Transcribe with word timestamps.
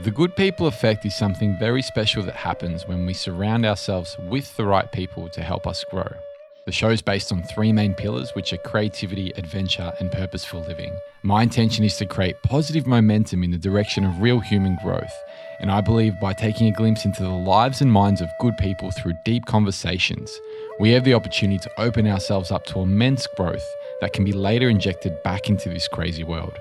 The 0.00 0.10
good 0.10 0.34
people 0.36 0.66
effect 0.66 1.04
is 1.04 1.14
something 1.14 1.58
very 1.58 1.82
special 1.82 2.22
that 2.22 2.34
happens 2.34 2.88
when 2.88 3.04
we 3.04 3.12
surround 3.12 3.66
ourselves 3.66 4.16
with 4.20 4.56
the 4.56 4.64
right 4.64 4.90
people 4.90 5.28
to 5.28 5.42
help 5.42 5.66
us 5.66 5.84
grow. 5.90 6.08
The 6.64 6.72
show 6.72 6.88
is 6.88 7.02
based 7.02 7.30
on 7.30 7.42
three 7.42 7.74
main 7.74 7.92
pillars, 7.92 8.30
which 8.34 8.54
are 8.54 8.58
creativity, 8.58 9.32
adventure, 9.36 9.92
and 10.00 10.10
purposeful 10.10 10.62
living. 10.62 10.96
My 11.22 11.42
intention 11.42 11.84
is 11.84 11.98
to 11.98 12.06
create 12.06 12.42
positive 12.42 12.86
momentum 12.86 13.44
in 13.44 13.50
the 13.50 13.58
direction 13.58 14.02
of 14.04 14.22
real 14.22 14.40
human 14.40 14.78
growth. 14.82 15.12
And 15.60 15.70
I 15.70 15.82
believe 15.82 16.18
by 16.22 16.32
taking 16.32 16.68
a 16.68 16.72
glimpse 16.72 17.04
into 17.04 17.22
the 17.22 17.28
lives 17.28 17.82
and 17.82 17.92
minds 17.92 18.22
of 18.22 18.30
good 18.40 18.56
people 18.56 18.92
through 18.92 19.12
deep 19.26 19.44
conversations, 19.44 20.40
we 20.80 20.90
have 20.92 21.04
the 21.04 21.14
opportunity 21.14 21.58
to 21.58 21.80
open 21.80 22.06
ourselves 22.06 22.50
up 22.50 22.64
to 22.66 22.80
immense 22.80 23.26
growth 23.36 23.68
that 24.00 24.14
can 24.14 24.24
be 24.24 24.32
later 24.32 24.70
injected 24.70 25.22
back 25.22 25.50
into 25.50 25.68
this 25.68 25.86
crazy 25.86 26.24
world. 26.24 26.56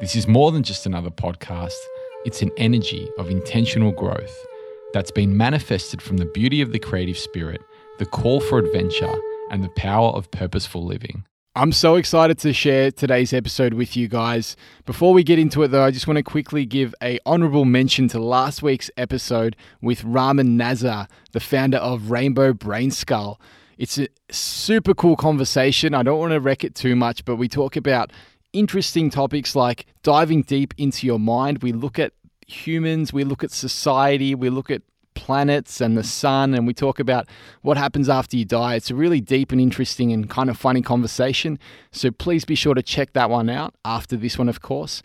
This 0.00 0.16
is 0.16 0.26
more 0.26 0.50
than 0.50 0.62
just 0.62 0.86
another 0.86 1.10
podcast. 1.10 1.76
It's 2.22 2.42
an 2.42 2.50
energy 2.58 3.08
of 3.16 3.30
intentional 3.30 3.92
growth 3.92 4.46
that's 4.92 5.10
been 5.10 5.38
manifested 5.38 6.02
from 6.02 6.18
the 6.18 6.26
beauty 6.26 6.60
of 6.60 6.70
the 6.70 6.78
creative 6.78 7.16
spirit, 7.16 7.62
the 7.98 8.04
call 8.04 8.40
for 8.40 8.58
adventure, 8.58 9.14
and 9.50 9.64
the 9.64 9.70
power 9.70 10.10
of 10.10 10.30
purposeful 10.30 10.84
living. 10.84 11.24
I'm 11.56 11.72
so 11.72 11.94
excited 11.94 12.38
to 12.40 12.52
share 12.52 12.90
today's 12.90 13.32
episode 13.32 13.72
with 13.72 13.96
you 13.96 14.06
guys. 14.06 14.54
Before 14.84 15.14
we 15.14 15.24
get 15.24 15.38
into 15.38 15.62
it 15.62 15.68
though, 15.68 15.82
I 15.82 15.90
just 15.90 16.06
want 16.06 16.18
to 16.18 16.22
quickly 16.22 16.66
give 16.66 16.94
a 17.02 17.18
honorable 17.24 17.64
mention 17.64 18.06
to 18.08 18.18
last 18.18 18.62
week's 18.62 18.90
episode 18.98 19.56
with 19.80 20.04
Raman 20.04 20.58
Nazar, 20.58 21.08
the 21.32 21.40
founder 21.40 21.78
of 21.78 22.10
Rainbow 22.10 22.52
Brain 22.52 22.90
Skull. 22.90 23.40
It's 23.78 23.96
a 23.96 24.08
super 24.30 24.92
cool 24.92 25.16
conversation. 25.16 25.94
I 25.94 26.02
don't 26.02 26.18
want 26.18 26.32
to 26.34 26.40
wreck 26.40 26.64
it 26.64 26.74
too 26.74 26.94
much, 26.94 27.24
but 27.24 27.36
we 27.36 27.48
talk 27.48 27.76
about 27.76 28.12
interesting 28.52 29.10
topics 29.10 29.54
like 29.54 29.86
diving 30.02 30.42
deep 30.42 30.74
into 30.76 31.06
your 31.06 31.18
mind. 31.18 31.62
We 31.62 31.72
look 31.72 31.98
at 31.98 32.12
humans, 32.50 33.12
we 33.12 33.24
look 33.24 33.42
at 33.44 33.50
society, 33.50 34.34
we 34.34 34.50
look 34.50 34.70
at 34.70 34.82
planets 35.14 35.80
and 35.80 35.96
the 35.96 36.04
sun, 36.04 36.54
and 36.54 36.66
we 36.66 36.74
talk 36.74 36.98
about 36.98 37.26
what 37.62 37.76
happens 37.76 38.08
after 38.08 38.36
you 38.36 38.44
die. 38.44 38.74
It's 38.74 38.90
a 38.90 38.94
really 38.94 39.20
deep 39.20 39.52
and 39.52 39.60
interesting 39.60 40.12
and 40.12 40.28
kind 40.28 40.48
of 40.48 40.56
funny 40.56 40.82
conversation. 40.82 41.58
So 41.92 42.10
please 42.10 42.44
be 42.44 42.54
sure 42.54 42.74
to 42.74 42.82
check 42.82 43.12
that 43.12 43.30
one 43.30 43.48
out 43.48 43.74
after 43.84 44.16
this 44.16 44.38
one, 44.38 44.48
of 44.48 44.60
course. 44.60 45.02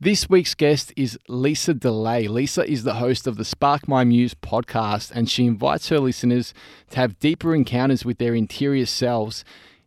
This 0.00 0.28
week's 0.28 0.54
guest 0.54 0.92
is 0.96 1.16
Lisa 1.28 1.74
DeLay. 1.74 2.28
Lisa 2.28 2.68
is 2.68 2.82
the 2.82 2.94
host 2.94 3.28
of 3.28 3.36
the 3.36 3.44
Spark 3.44 3.86
My 3.86 4.02
Muse 4.02 4.34
podcast, 4.34 5.12
and 5.12 5.30
she 5.30 5.46
invites 5.46 5.90
her 5.90 6.00
listeners 6.00 6.52
to 6.90 6.96
have 6.96 7.20
deeper 7.20 7.54
encounters 7.54 8.04
with 8.04 8.18
their 8.18 8.34
interior 8.34 8.86
selves. 8.86 9.44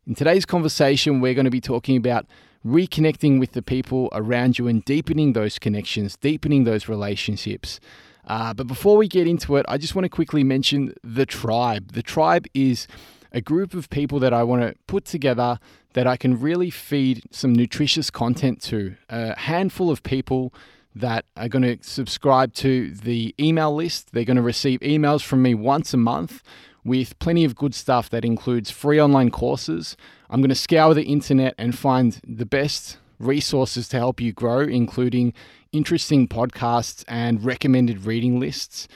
In 0.07 0.15
today's 0.15 0.45
conversation, 0.45 1.19
we're 1.19 1.33
going 1.33 1.45
to 1.45 1.51
be 1.51 1.59
talking 1.59 1.97
about 1.97 2.25
reconnecting 2.65 3.39
with 3.39 3.51
the 3.51 3.61
people 3.61 4.09
around 4.13 4.57
you 4.57 4.67
and 4.67 4.83
deepening 4.85 5.33
those 5.33 5.59
connections, 5.59 6.17
deepening 6.17 6.63
those 6.63 6.89
relationships. 6.89 7.79
Uh, 8.27 8.53
but 8.53 8.65
before 8.65 8.97
we 8.97 9.07
get 9.07 9.27
into 9.27 9.55
it, 9.55 9.65
I 9.69 9.77
just 9.77 9.93
want 9.93 10.05
to 10.05 10.09
quickly 10.09 10.43
mention 10.43 10.93
the 11.03 11.25
tribe. 11.25 11.91
The 11.91 12.01
tribe 12.01 12.47
is 12.55 12.87
a 13.31 13.41
group 13.41 13.73
of 13.73 13.89
people 13.89 14.19
that 14.19 14.33
I 14.33 14.43
want 14.43 14.63
to 14.63 14.73
put 14.87 15.05
together 15.05 15.59
that 15.93 16.07
I 16.07 16.17
can 16.17 16.39
really 16.39 16.69
feed 16.69 17.21
some 17.31 17.53
nutritious 17.53 18.09
content 18.09 18.61
to. 18.63 18.95
A 19.09 19.37
handful 19.37 19.91
of 19.91 20.01
people 20.01 20.53
that 20.95 21.25
are 21.35 21.49
going 21.49 21.63
to 21.63 21.77
subscribe 21.83 22.53
to 22.53 22.91
the 22.91 23.35
email 23.39 23.75
list. 23.75 24.13
They're 24.13 24.23
going 24.23 24.37
to 24.37 24.41
receive 24.41 24.79
emails 24.79 25.21
from 25.21 25.41
me 25.41 25.53
once 25.53 25.93
a 25.93 25.97
month 25.97 26.41
with 26.85 27.17
plenty 27.19 27.43
of 27.43 27.55
good 27.55 27.75
stuff 27.75 28.09
that 28.11 28.23
includes 28.23 28.69
free 28.71 29.01
online 29.01 29.31
courses. 29.31 29.97
I'm 30.29 30.39
going 30.39 30.49
to 30.49 30.55
scour 30.55 30.93
the 30.93 31.03
internet 31.03 31.55
and 31.57 31.77
find 31.77 32.21
the 32.25 32.45
best 32.45 32.97
resources 33.19 33.89
to 33.89 33.97
help 33.97 34.21
you 34.21 34.31
grow, 34.31 34.59
including 34.59 35.33
interesting 35.71 36.27
podcasts 36.27 37.03
and 37.07 37.43
recommended 37.43 38.05
reading 38.05 38.39
lists. 38.39 38.87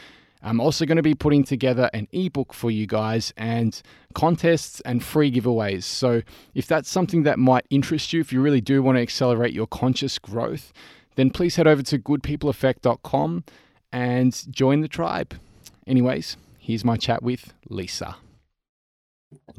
I'm 0.41 0.61
also 0.61 0.85
going 0.85 0.97
to 0.97 1.03
be 1.03 1.15
putting 1.15 1.43
together 1.43 1.89
an 1.93 2.07
ebook 2.13 2.53
for 2.53 2.71
you 2.71 2.87
guys 2.87 3.33
and 3.35 3.81
contests 4.13 4.79
and 4.81 5.03
free 5.03 5.31
giveaways. 5.31 5.83
So, 5.83 6.21
if 6.55 6.65
that's 6.65 6.89
something 6.89 7.23
that 7.23 7.39
might 7.39 7.65
interest 7.69 8.13
you, 8.13 8.21
if 8.21 8.31
you 8.31 8.39
really 8.39 8.61
do 8.61 8.81
want 8.81 8.97
to 8.97 9.01
accelerate 9.01 9.51
your 9.51 9.67
conscious 9.67 10.17
growth, 10.17 10.71
then 11.15 11.29
please 11.29 11.57
head 11.57 11.67
over 11.67 11.81
to 11.83 11.99
goodpeopleeffect.com 11.99 13.43
and 13.91 14.53
join 14.53 14.79
the 14.79 14.87
tribe. 14.87 15.37
Anyways, 15.85 16.37
here's 16.69 16.85
my 16.85 16.97
chat 16.97 17.23
with 17.23 17.51
Lisa. 17.67 18.15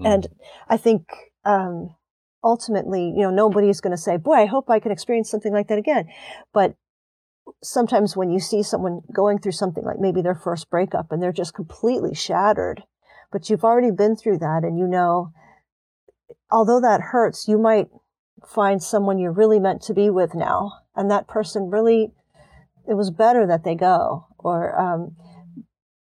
And 0.05 0.29
I 0.69 0.77
think 0.77 1.09
um, 1.45 1.97
ultimately, 2.45 3.07
you 3.07 3.23
know, 3.23 3.31
nobody's 3.31 3.81
going 3.81 3.91
to 3.91 4.01
say, 4.01 4.17
boy, 4.17 4.35
I 4.35 4.47
hope 4.47 4.71
I 4.71 4.79
can 4.79 4.93
experience 4.93 5.29
something 5.29 5.53
like 5.53 5.67
that 5.69 5.79
again. 5.79 6.09
But 6.55 6.77
sometimes 7.65 8.17
when 8.17 8.31
you 8.31 8.39
see 8.39 8.63
someone 8.63 9.01
going 9.13 9.41
through 9.41 9.53
something 9.53 9.85
like 9.85 9.99
maybe 9.99 10.23
their 10.23 10.37
first 10.37 10.71
breakup 10.71 11.11
and 11.11 11.21
they're 11.21 11.33
just 11.33 11.53
completely 11.53 12.15
shattered, 12.15 12.85
but 13.33 13.51
you've 13.51 13.65
already 13.65 13.91
been 13.91 14.15
through 14.15 14.39
that 14.39 14.63
and 14.63 14.79
you 14.79 14.87
know, 14.87 15.33
although 16.49 16.81
that 16.81 17.01
hurts, 17.01 17.49
you 17.49 17.59
might 17.59 17.89
find 18.47 18.81
someone 18.81 19.19
you're 19.19 19.33
really 19.33 19.59
meant 19.59 19.83
to 19.83 19.95
be 19.95 20.11
with 20.11 20.33
now. 20.33 20.75
And 20.95 21.11
that 21.11 21.27
person 21.27 21.71
really, 21.71 22.13
it 22.89 22.95
was 22.95 23.11
better 23.11 23.49
that 23.49 23.65
they 23.65 23.75
go. 23.75 24.29
Or, 24.39 24.79
um, 24.81 25.17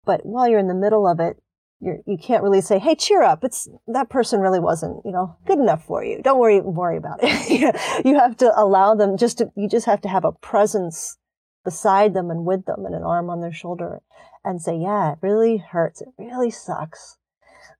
but 0.10 0.26
while 0.26 0.48
you're 0.48 0.58
in 0.58 0.68
the 0.68 0.74
middle 0.74 1.08
of 1.08 1.20
it, 1.20 1.38
you're, 1.80 2.00
you 2.08 2.18
can't 2.18 2.42
really 2.42 2.62
say, 2.62 2.80
"Hey, 2.80 2.96
cheer 2.96 3.22
up." 3.22 3.44
It's 3.44 3.70
that 3.86 4.10
person 4.10 4.42
really 4.42 4.60
wasn't, 4.60 5.06
you 5.06 5.12
know, 5.12 5.36
good 5.46 5.60
enough 5.60 5.86
for 5.86 6.04
you. 6.04 6.20
Don't 6.24 6.40
worry, 6.40 6.60
worry 6.62 6.98
about 6.98 7.20
it. 7.22 8.02
you 8.06 8.18
have 8.18 8.36
to 8.38 8.52
allow 8.60 8.96
them 8.96 9.18
just 9.18 9.38
to. 9.38 9.52
You 9.56 9.70
just 9.70 9.86
have 9.86 10.02
to 10.02 10.08
have 10.08 10.26
a 10.26 10.32
presence 10.32 11.20
beside 11.64 12.16
them 12.16 12.32
and 12.32 12.44
with 12.44 12.66
them, 12.66 12.88
and 12.88 12.96
an 12.96 13.04
arm 13.04 13.30
on 13.30 13.40
their 13.40 13.54
shoulder, 13.54 14.02
and 14.44 14.60
say, 14.60 14.80
"Yeah, 14.80 15.12
it 15.12 15.20
really 15.22 15.58
hurts. 15.58 16.02
It 16.02 16.08
really 16.18 16.50
sucks," 16.50 17.20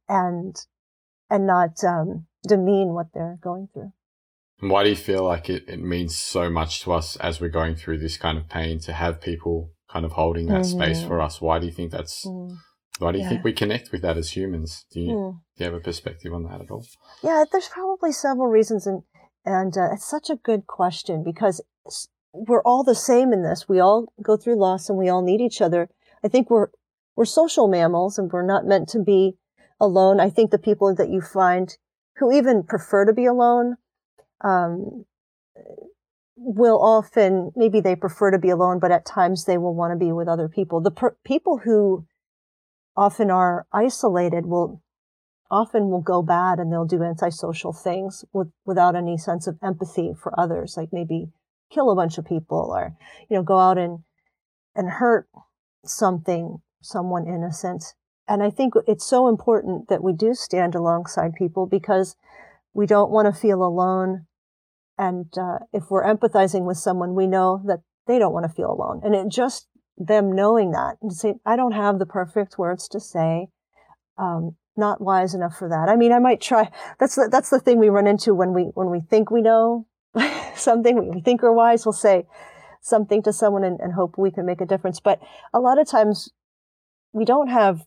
and 0.08 0.56
and 1.32 1.48
not 1.48 1.84
um, 1.84 2.28
demean 2.48 2.90
what 2.90 3.08
they're 3.16 3.40
going 3.42 3.70
through. 3.74 3.92
Why 4.60 4.84
do 4.84 4.92
you 4.92 4.96
feel 4.96 5.24
like 5.24 5.50
it, 5.50 5.64
it 5.68 5.82
means 5.82 6.16
so 6.16 6.52
much 6.52 6.82
to 6.82 6.94
us 6.94 7.16
as 7.16 7.42
we're 7.42 7.50
going 7.50 7.74
through 7.74 7.98
this 7.98 8.18
kind 8.18 8.38
of 8.38 8.48
pain 8.48 8.78
to 8.82 8.94
have 8.94 9.20
people 9.20 9.72
kind 9.92 10.06
of 10.06 10.14
holding 10.14 10.48
that 10.48 10.62
mm-hmm. 10.62 10.80
space 10.80 11.04
for 11.04 11.20
us? 11.22 11.42
Why 11.42 11.60
do 11.60 11.66
you 11.66 11.72
think 11.72 11.92
that's? 11.92 12.26
Mm 12.26 12.58
why 13.00 13.14
do 13.14 13.18
you 13.18 13.24
yeah. 13.24 13.30
think 13.30 13.44
we 13.44 13.54
connect 13.54 13.92
with 13.92 14.02
that 14.02 14.18
as 14.18 14.36
humans? 14.36 14.86
Do 14.92 15.00
you, 15.00 15.10
hmm. 15.10 15.38
do 15.58 15.64
you 15.64 15.66
have 15.66 15.74
a 15.74 15.80
perspective 15.80 16.34
on 16.34 16.44
that 16.44 16.62
at 16.62 16.70
all? 16.70 16.86
Yeah, 17.24 17.46
there's 17.50 17.70
probably 17.70 18.12
several 18.12 18.48
reasons, 18.48 18.86
and 18.86 19.04
and 19.46 19.76
uh, 19.78 19.94
it's 19.94 20.08
such 20.08 20.30
a 20.30 20.36
good 20.36 20.68
question 20.68 21.24
because 21.24 21.64
we're 22.34 22.62
all 22.64 22.84
the 22.84 22.96
same 22.96 23.32
in 23.34 23.42
this. 23.42 23.68
We 23.68 23.80
all 23.80 24.12
go 24.22 24.38
through 24.38 24.60
loss, 24.60 24.90
and 24.90 24.98
we 24.98 25.10
all 25.10 25.24
need 25.24 25.42
each 25.42 25.62
other. 25.62 25.90
I 26.24 26.28
think 26.28 26.50
we're 26.50 26.68
we're 27.16 27.26
social 27.26 27.70
mammals, 27.70 28.18
and 28.18 28.32
we're 28.32 28.46
not 28.46 28.66
meant 28.66 28.90
to 28.90 29.00
be 29.00 29.38
alone. 29.80 30.20
I 30.20 30.30
think 30.30 30.52
the 30.52 30.60
people 30.60 30.94
that 30.94 31.10
you 31.10 31.22
find 31.22 31.76
who 32.18 32.34
even 32.34 32.64
prefer 32.64 33.06
to 33.06 33.14
be 33.14 33.26
alone 33.26 33.78
um, 34.44 35.06
will 36.42 36.82
often 36.82 37.52
maybe 37.56 37.82
they 37.82 37.96
prefer 37.96 38.32
to 38.32 38.40
be 38.40 38.50
alone, 38.50 38.80
but 38.80 38.92
at 38.92 39.06
times 39.06 39.46
they 39.46 39.58
will 39.58 39.76
want 39.76 39.92
to 39.92 40.06
be 40.06 40.12
with 40.12 40.28
other 40.28 40.48
people. 40.48 40.80
The 40.82 40.92
per- 40.92 41.18
people 41.26 41.60
who 41.60 42.06
often 42.96 43.30
are 43.30 43.68
isolated 43.74 44.46
will 44.46 44.82
often 45.52 45.90
will 45.90 46.02
go 46.02 46.22
bad 46.22 46.60
and 46.60 46.72
they'll 46.72 46.86
do 46.86 47.04
antisocial 47.04 47.74
things 47.74 48.24
with, 48.34 48.52
without 48.66 48.96
any 48.96 49.18
sense 49.18 49.48
of 49.48 49.58
empathy 49.64 50.14
for 50.14 50.38
others, 50.40 50.76
like 50.78 50.90
maybe 50.92 51.28
kill 51.72 51.92
a 51.92 51.96
bunch 51.96 52.18
of 52.18 52.26
people 52.26 52.72
or, 52.72 52.96
you 53.30 53.36
know, 53.36 53.44
go 53.44 53.60
out 53.60 53.78
and, 53.78 54.00
and 54.76 54.90
hurt 54.90 55.28
something, 55.84 56.62
someone 56.82 57.28
innocent. 57.28 57.84
And 58.28 58.44
I 58.44 58.50
think 58.50 58.76
it's 58.88 59.06
so 59.06 59.28
important 59.28 59.90
that 59.90 60.04
we 60.04 60.14
do 60.14 60.34
stand 60.34 60.76
alongside 60.76 61.34
people 61.34 61.66
because 61.66 62.16
we 62.74 62.86
don't 62.86 63.12
want 63.12 63.34
to 63.34 63.40
feel 63.40 63.64
alone. 63.64 64.28
And 65.00 65.26
uh, 65.38 65.60
if 65.72 65.90
we're 65.90 66.04
empathizing 66.04 66.66
with 66.66 66.78
someone, 66.78 67.16
we 67.16 67.26
know 67.26 67.64
that 67.66 67.80
they 68.06 68.20
don't 68.20 68.34
want 68.34 68.46
to 68.46 68.54
feel 68.54 68.70
alone. 68.70 69.00
And 69.04 69.16
it 69.16 69.30
just 69.30 69.70
them 69.98 70.36
knowing 70.36 70.72
that 70.72 70.98
and 71.02 71.12
say, 71.14 71.36
I 71.46 71.56
don't 71.56 71.72
have 71.72 72.00
the 72.00 72.06
perfect 72.06 72.58
words 72.58 72.90
to 72.90 73.00
say. 73.00 73.48
Um, 74.18 74.58
not 74.76 75.00
wise 75.00 75.34
enough 75.34 75.56
for 75.58 75.70
that. 75.70 75.88
I 75.90 75.96
mean, 75.96 76.12
I 76.12 76.20
might 76.20 76.42
try. 76.42 76.70
That's 77.00 77.16
the, 77.16 77.30
that's 77.32 77.50
the 77.50 77.60
thing 77.60 77.80
we 77.80 77.88
run 77.90 78.08
into 78.08 78.34
when 78.34 78.54
we, 78.54 78.64
when 78.74 78.90
we 78.90 79.00
think 79.00 79.32
we 79.32 79.42
know 79.42 79.88
something, 80.56 81.14
we 81.14 81.22
think 81.22 81.42
we're 81.42 81.54
wise, 81.54 81.86
we'll 81.86 81.94
say 81.94 82.26
something 82.82 83.24
to 83.24 83.34
someone 83.34 83.64
and, 83.64 83.80
and 83.80 83.94
hope 83.94 84.18
we 84.18 84.32
can 84.32 84.46
make 84.46 84.62
a 84.62 84.66
difference. 84.66 85.00
But 85.00 85.22
a 85.54 85.60
lot 85.60 85.80
of 85.80 85.88
times 85.88 86.30
we 87.14 87.24
don't 87.24 87.50
have 87.50 87.86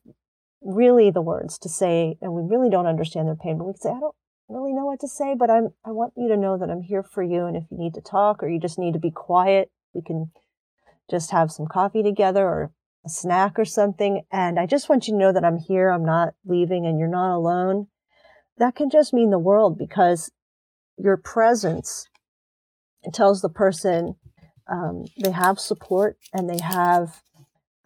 really 0.63 1.11
the 1.11 1.23
words 1.23 1.59
to 1.59 1.69
say 1.69 2.17
and 2.23 2.33
we 2.33 2.43
really 2.43 2.71
don't 2.71 2.87
understand 2.87 3.29
their 3.29 3.37
pain, 3.37 3.59
but 3.59 3.65
we 3.65 3.73
can 3.75 3.81
say, 3.83 3.91
I 3.91 4.01
don't 4.01 4.15
really 4.49 4.73
know 4.73 4.87
what 4.87 5.01
to 5.01 5.09
say, 5.09 5.35
but 5.39 5.51
I'm, 5.51 5.69
I 5.85 5.91
want 5.91 6.15
you 6.17 6.29
to 6.29 6.37
know 6.37 6.59
that 6.59 6.71
I'm 6.71 6.83
here 6.83 7.03
for 7.03 7.23
you. 7.23 7.47
And 7.47 7.57
if 7.57 7.65
you 7.71 7.79
need 7.79 7.95
to 7.95 8.01
talk 8.01 8.43
or 8.43 8.49
you 8.49 8.61
just 8.61 8.79
need 8.79 8.93
to 8.95 8.99
be 8.99 9.11
quiet, 9.11 9.71
we 9.95 10.03
can 10.03 10.31
just 11.11 11.31
have 11.31 11.51
some 11.51 11.67
coffee 11.67 12.03
together 12.03 12.47
or 12.47 12.73
a 13.05 13.09
snack 13.09 13.59
or 13.59 13.65
something. 13.65 14.23
And 14.31 14.59
I 14.59 14.67
just 14.67 14.89
want 14.89 15.07
you 15.07 15.15
to 15.15 15.19
know 15.19 15.33
that 15.33 15.45
I'm 15.45 15.59
here. 15.59 15.91
I'm 15.91 16.05
not 16.05 16.35
leaving 16.45 16.87
and 16.87 16.99
you're 16.99 17.09
not 17.09 17.35
alone. 17.35 17.89
That 18.59 18.75
can 18.75 18.91
just 18.91 19.13
mean 19.13 19.31
the 19.31 19.39
world 19.39 19.79
because 19.79 20.31
your 20.97 21.17
presence 21.17 22.09
tells 23.13 23.41
the 23.41 23.49
person 23.49 24.17
um, 24.71 25.07
they 25.19 25.33
have 25.33 25.59
support 25.59 26.17
and 26.33 26.49
they 26.49 26.63
have 26.63 27.23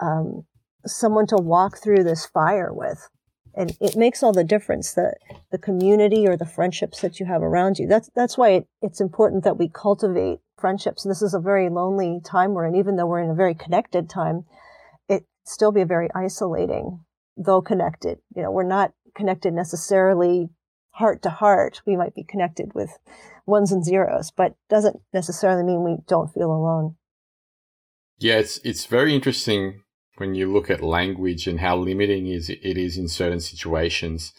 um, 0.01 0.45
someone 0.85 1.27
to 1.29 1.37
walk 1.37 1.79
through 1.79 2.05
this 2.05 2.27
fire 2.27 2.73
with. 2.73 3.09
And 3.57 3.77
it 3.81 3.97
makes 3.97 4.23
all 4.23 4.33
the 4.33 4.45
difference 4.45 4.93
that 4.95 5.17
the 5.51 5.59
community 5.59 6.27
or 6.29 6.37
the 6.37 6.45
friendships 6.45 7.01
that 7.01 7.19
you 7.19 7.27
have 7.27 7.43
around 7.43 7.79
you. 7.79 7.87
That's 7.87 8.11
that's 8.15 8.37
why 8.37 8.51
it, 8.51 8.69
it's 8.83 9.01
important 9.01 9.45
that 9.45 9.59
we 9.59 9.69
cultivate 9.69 10.41
friendships. 10.59 11.05
This 11.05 11.23
is 11.23 11.33
a 11.33 11.41
very 11.41 11.71
lonely 11.71 12.21
time 12.23 12.53
we're 12.53 12.67
in, 12.67 12.77
even 12.77 12.97
though 12.97 13.07
we're 13.07 13.23
in 13.23 13.31
a 13.31 13.35
very 13.35 13.55
connected 13.55 14.11
time. 14.11 14.45
It 15.09 15.25
still 15.45 15.73
be 15.73 15.81
a 15.81 15.87
very 15.87 16.09
isolating, 16.15 17.01
though 17.37 17.63
connected. 17.63 18.19
You 18.35 18.43
know, 18.43 18.51
we're 18.51 18.63
not 18.63 18.93
connected 19.15 19.55
necessarily 19.55 20.51
heart 20.91 21.23
to 21.23 21.31
heart. 21.31 21.81
We 21.87 21.97
might 21.97 22.15
be 22.15 22.25
connected 22.25 22.75
with 22.75 22.91
ones 23.47 23.73
and 23.73 23.83
zeros, 23.83 24.31
but 24.31 24.55
doesn't 24.69 25.01
necessarily 25.15 25.63
mean 25.63 25.83
we 25.83 25.97
don't 26.07 26.33
feel 26.33 26.53
alone. 26.53 26.97
Yeah, 28.19 28.37
it's 28.39 28.59
it's 28.59 28.85
very 28.85 29.15
interesting 29.15 29.83
when 30.17 30.35
you 30.35 30.53
look 30.53 30.71
at 30.71 30.83
language 30.83 31.47
and 31.47 31.61
how 31.61 31.77
limiting 31.77 32.27
is 32.27 32.49
it 32.49 32.61
is 32.63 32.97
in 32.97 33.09
certain 33.09 33.41
situations. 33.41 34.33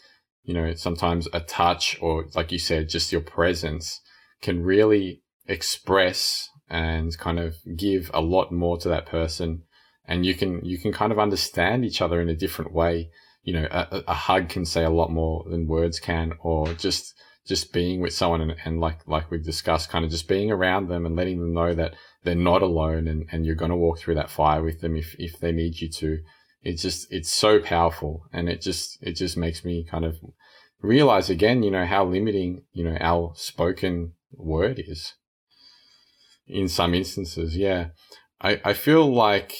You 0.44 0.54
know, 0.54 0.74
sometimes 0.74 1.28
a 1.32 1.40
touch 1.40 1.98
or 2.00 2.26
like 2.34 2.52
you 2.52 2.58
said, 2.58 2.88
just 2.88 3.12
your 3.12 3.20
presence 3.20 4.00
can 4.40 4.62
really 4.62 5.22
express 5.46 6.48
and 6.68 7.16
kind 7.18 7.38
of 7.38 7.56
give 7.76 8.10
a 8.14 8.20
lot 8.20 8.52
more 8.52 8.78
to 8.78 8.88
that 8.88 9.06
person. 9.06 9.62
And 10.04 10.24
you 10.24 10.34
can, 10.34 10.64
you 10.64 10.78
can 10.78 10.92
kind 10.92 11.12
of 11.12 11.18
understand 11.18 11.84
each 11.84 12.00
other 12.00 12.20
in 12.20 12.28
a 12.28 12.36
different 12.36 12.72
way. 12.72 13.10
You 13.42 13.54
know, 13.54 13.68
a, 13.70 14.02
a 14.08 14.14
hug 14.14 14.48
can 14.48 14.64
say 14.64 14.84
a 14.84 14.90
lot 14.90 15.10
more 15.10 15.44
than 15.48 15.68
words 15.68 16.00
can, 16.00 16.32
or 16.40 16.72
just, 16.74 17.14
just 17.48 17.72
being 17.72 18.00
with 18.00 18.12
someone 18.12 18.42
and, 18.42 18.54
and 18.64 18.80
like, 18.80 19.00
like 19.06 19.30
we've 19.30 19.44
discussed, 19.44 19.88
kind 19.88 20.04
of 20.04 20.10
just 20.10 20.28
being 20.28 20.50
around 20.50 20.88
them 20.88 21.06
and 21.06 21.16
letting 21.16 21.40
them 21.40 21.54
know 21.54 21.74
that 21.74 21.94
they're 22.22 22.34
not 22.34 22.62
alone 22.62 23.08
and, 23.08 23.26
and 23.32 23.46
you're 23.46 23.54
going 23.54 23.70
to 23.70 23.76
walk 23.76 23.98
through 23.98 24.14
that 24.14 24.30
fire 24.30 24.62
with 24.62 24.80
them 24.80 24.94
if, 24.94 25.16
if 25.18 25.40
they 25.40 25.50
need 25.50 25.80
you 25.80 25.88
to. 25.88 26.18
It's 26.62 26.82
just, 26.82 27.06
it's 27.10 27.32
so 27.32 27.58
powerful 27.58 28.24
and 28.32 28.48
it 28.48 28.60
just, 28.60 28.98
it 29.00 29.12
just 29.12 29.36
makes 29.36 29.64
me 29.64 29.86
kind 29.90 30.04
of 30.04 30.16
realize 30.82 31.30
again, 31.30 31.62
you 31.62 31.70
know, 31.70 31.86
how 31.86 32.04
limiting, 32.04 32.64
you 32.72 32.84
know, 32.84 32.98
our 33.00 33.32
spoken 33.34 34.12
word 34.32 34.82
is 34.86 35.14
in 36.46 36.68
some 36.68 36.94
instances. 36.94 37.56
Yeah. 37.56 37.88
I, 38.40 38.60
I 38.64 38.72
feel 38.74 39.10
like 39.10 39.54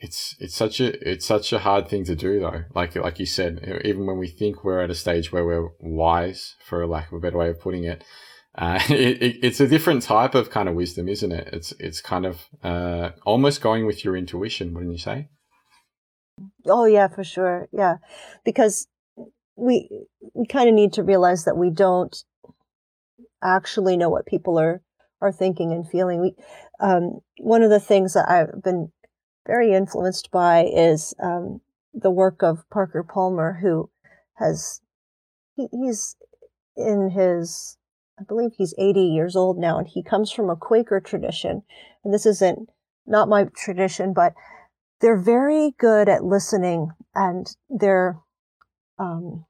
it's, 0.00 0.34
it's 0.40 0.56
such 0.56 0.80
a, 0.80 1.08
it's 1.08 1.26
such 1.26 1.52
a 1.52 1.60
hard 1.60 1.88
thing 1.88 2.04
to 2.04 2.16
do 2.16 2.40
though. 2.40 2.64
Like, 2.74 2.96
like 2.96 3.18
you 3.18 3.26
said, 3.26 3.82
even 3.84 4.06
when 4.06 4.18
we 4.18 4.28
think 4.28 4.64
we're 4.64 4.82
at 4.82 4.90
a 4.90 4.94
stage 4.94 5.30
where 5.30 5.44
we're 5.44 5.68
wise, 5.78 6.56
for 6.64 6.86
lack 6.86 7.08
of 7.08 7.18
a 7.18 7.20
better 7.20 7.38
way 7.38 7.50
of 7.50 7.60
putting 7.60 7.84
it, 7.84 8.02
uh, 8.54 8.80
it, 8.88 9.22
it, 9.22 9.36
it's 9.42 9.60
a 9.60 9.68
different 9.68 10.02
type 10.02 10.34
of 10.34 10.50
kind 10.50 10.68
of 10.68 10.74
wisdom, 10.74 11.08
isn't 11.08 11.32
it? 11.32 11.48
It's 11.52 11.72
it's 11.78 12.00
kind 12.00 12.26
of 12.26 12.40
uh, 12.62 13.10
almost 13.24 13.60
going 13.60 13.86
with 13.86 14.04
your 14.04 14.16
intuition, 14.16 14.74
wouldn't 14.74 14.92
you 14.92 14.98
say? 14.98 15.28
Oh 16.66 16.84
yeah, 16.84 17.08
for 17.08 17.24
sure. 17.24 17.68
Yeah, 17.72 17.96
because 18.44 18.88
we 19.56 19.88
we 20.34 20.46
kind 20.46 20.68
of 20.68 20.74
need 20.74 20.94
to 20.94 21.02
realize 21.02 21.44
that 21.44 21.56
we 21.56 21.70
don't 21.70 22.16
actually 23.42 23.96
know 23.96 24.10
what 24.10 24.26
people 24.26 24.58
are 24.58 24.82
are 25.20 25.32
thinking 25.32 25.72
and 25.72 25.88
feeling. 25.88 26.20
We 26.20 26.34
um, 26.80 27.20
one 27.38 27.62
of 27.62 27.70
the 27.70 27.80
things 27.80 28.14
that 28.14 28.28
I've 28.28 28.62
been 28.62 28.90
very 29.50 29.72
influenced 29.72 30.30
by 30.30 30.64
is 30.64 31.12
um, 31.20 31.60
the 31.92 32.10
work 32.10 32.40
of 32.40 32.62
Parker 32.70 33.02
Palmer, 33.02 33.58
who 33.60 33.90
has 34.34 34.80
he, 35.56 35.66
he's 35.72 36.14
in 36.76 37.10
his 37.10 37.76
I 38.20 38.22
believe 38.22 38.52
he's 38.56 38.74
80 38.78 39.00
years 39.00 39.34
old 39.34 39.58
now, 39.58 39.78
and 39.78 39.88
he 39.88 40.02
comes 40.02 40.30
from 40.30 40.50
a 40.50 40.56
Quaker 40.56 41.00
tradition. 41.00 41.62
And 42.04 42.14
this 42.14 42.26
isn't 42.26 42.68
not 43.06 43.28
my 43.28 43.46
tradition, 43.56 44.12
but 44.12 44.34
they're 45.00 45.18
very 45.18 45.72
good 45.78 46.08
at 46.08 46.22
listening 46.22 46.90
and 47.14 47.46
their 47.70 48.18
um, 48.98 49.46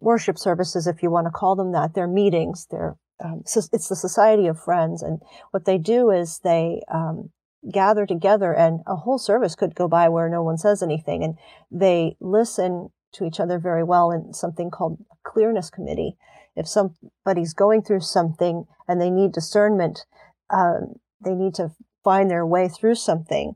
worship 0.00 0.38
services, 0.38 0.86
if 0.86 1.02
you 1.02 1.10
want 1.10 1.28
to 1.28 1.30
call 1.30 1.54
them 1.56 1.72
that, 1.72 1.94
their 1.94 2.08
meetings, 2.08 2.66
their 2.70 2.96
um, 3.24 3.42
so 3.46 3.60
it's 3.72 3.88
the 3.88 3.96
Society 3.96 4.48
of 4.48 4.60
Friends, 4.60 5.00
and 5.00 5.20
what 5.52 5.66
they 5.66 5.78
do 5.78 6.10
is 6.10 6.40
they 6.40 6.82
um, 6.92 7.30
gather 7.72 8.06
together, 8.06 8.52
and 8.52 8.80
a 8.86 8.96
whole 8.96 9.18
service 9.18 9.54
could 9.54 9.74
go 9.74 9.88
by 9.88 10.08
where 10.08 10.28
no 10.28 10.42
one 10.42 10.58
says 10.58 10.82
anything, 10.82 11.22
and 11.22 11.36
they 11.70 12.16
listen 12.20 12.90
to 13.14 13.24
each 13.24 13.40
other 13.40 13.58
very 13.58 13.82
well 13.82 14.10
in 14.10 14.32
something 14.32 14.70
called 14.70 14.98
a 15.10 15.28
clearness 15.28 15.70
committee, 15.70 16.16
if 16.56 16.68
somebody's 16.68 17.54
going 17.54 17.82
through 17.82 18.00
something 18.00 18.64
and 18.86 19.00
they 19.00 19.10
need 19.10 19.32
discernment, 19.32 20.04
um, 20.50 20.94
they 21.24 21.34
need 21.34 21.54
to 21.54 21.72
find 22.02 22.30
their 22.30 22.46
way 22.46 22.68
through 22.68 22.94
something. 22.94 23.54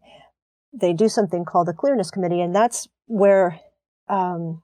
They 0.72 0.92
do 0.92 1.08
something 1.08 1.44
called 1.44 1.68
the 1.68 1.72
clearness 1.72 2.10
committee, 2.10 2.40
and 2.40 2.54
that's 2.54 2.88
where 3.06 3.60
um, 4.08 4.62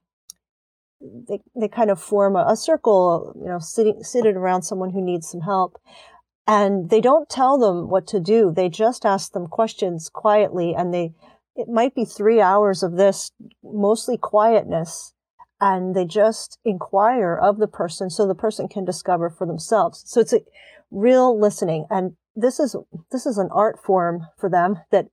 they 1.00 1.40
they 1.54 1.68
kind 1.68 1.90
of 1.90 2.00
form 2.00 2.36
a, 2.36 2.44
a, 2.48 2.56
circle, 2.56 3.34
you 3.40 3.48
know, 3.48 3.58
sitting 3.58 4.02
seated 4.02 4.36
around 4.36 4.62
someone 4.62 4.90
who 4.90 5.04
needs 5.04 5.28
some 5.28 5.40
help, 5.40 5.80
and 6.46 6.90
they 6.90 7.00
don't 7.00 7.28
tell 7.28 7.58
them 7.58 7.88
what 7.88 8.06
to 8.08 8.20
do. 8.20 8.52
They 8.54 8.68
just 8.68 9.06
ask 9.06 9.32
them 9.32 9.46
questions 9.46 10.08
quietly, 10.08 10.74
and 10.74 10.92
they 10.92 11.14
it 11.56 11.68
might 11.68 11.94
be 11.94 12.04
three 12.04 12.40
hours 12.40 12.82
of 12.82 12.96
this 12.96 13.30
mostly 13.62 14.16
quietness 14.16 15.14
and 15.60 15.94
they 15.94 16.04
just 16.04 16.58
inquire 16.64 17.36
of 17.36 17.58
the 17.58 17.66
person 17.66 18.10
so 18.10 18.26
the 18.26 18.34
person 18.34 18.68
can 18.68 18.84
discover 18.84 19.30
for 19.30 19.46
themselves. 19.46 20.02
So 20.06 20.20
it's 20.20 20.32
a 20.32 20.40
real 20.90 21.38
listening. 21.38 21.86
And 21.90 22.16
this 22.34 22.58
is, 22.58 22.76
this 23.12 23.24
is 23.24 23.38
an 23.38 23.48
art 23.52 23.82
form 23.82 24.26
for 24.36 24.50
them 24.50 24.80
that 24.90 25.06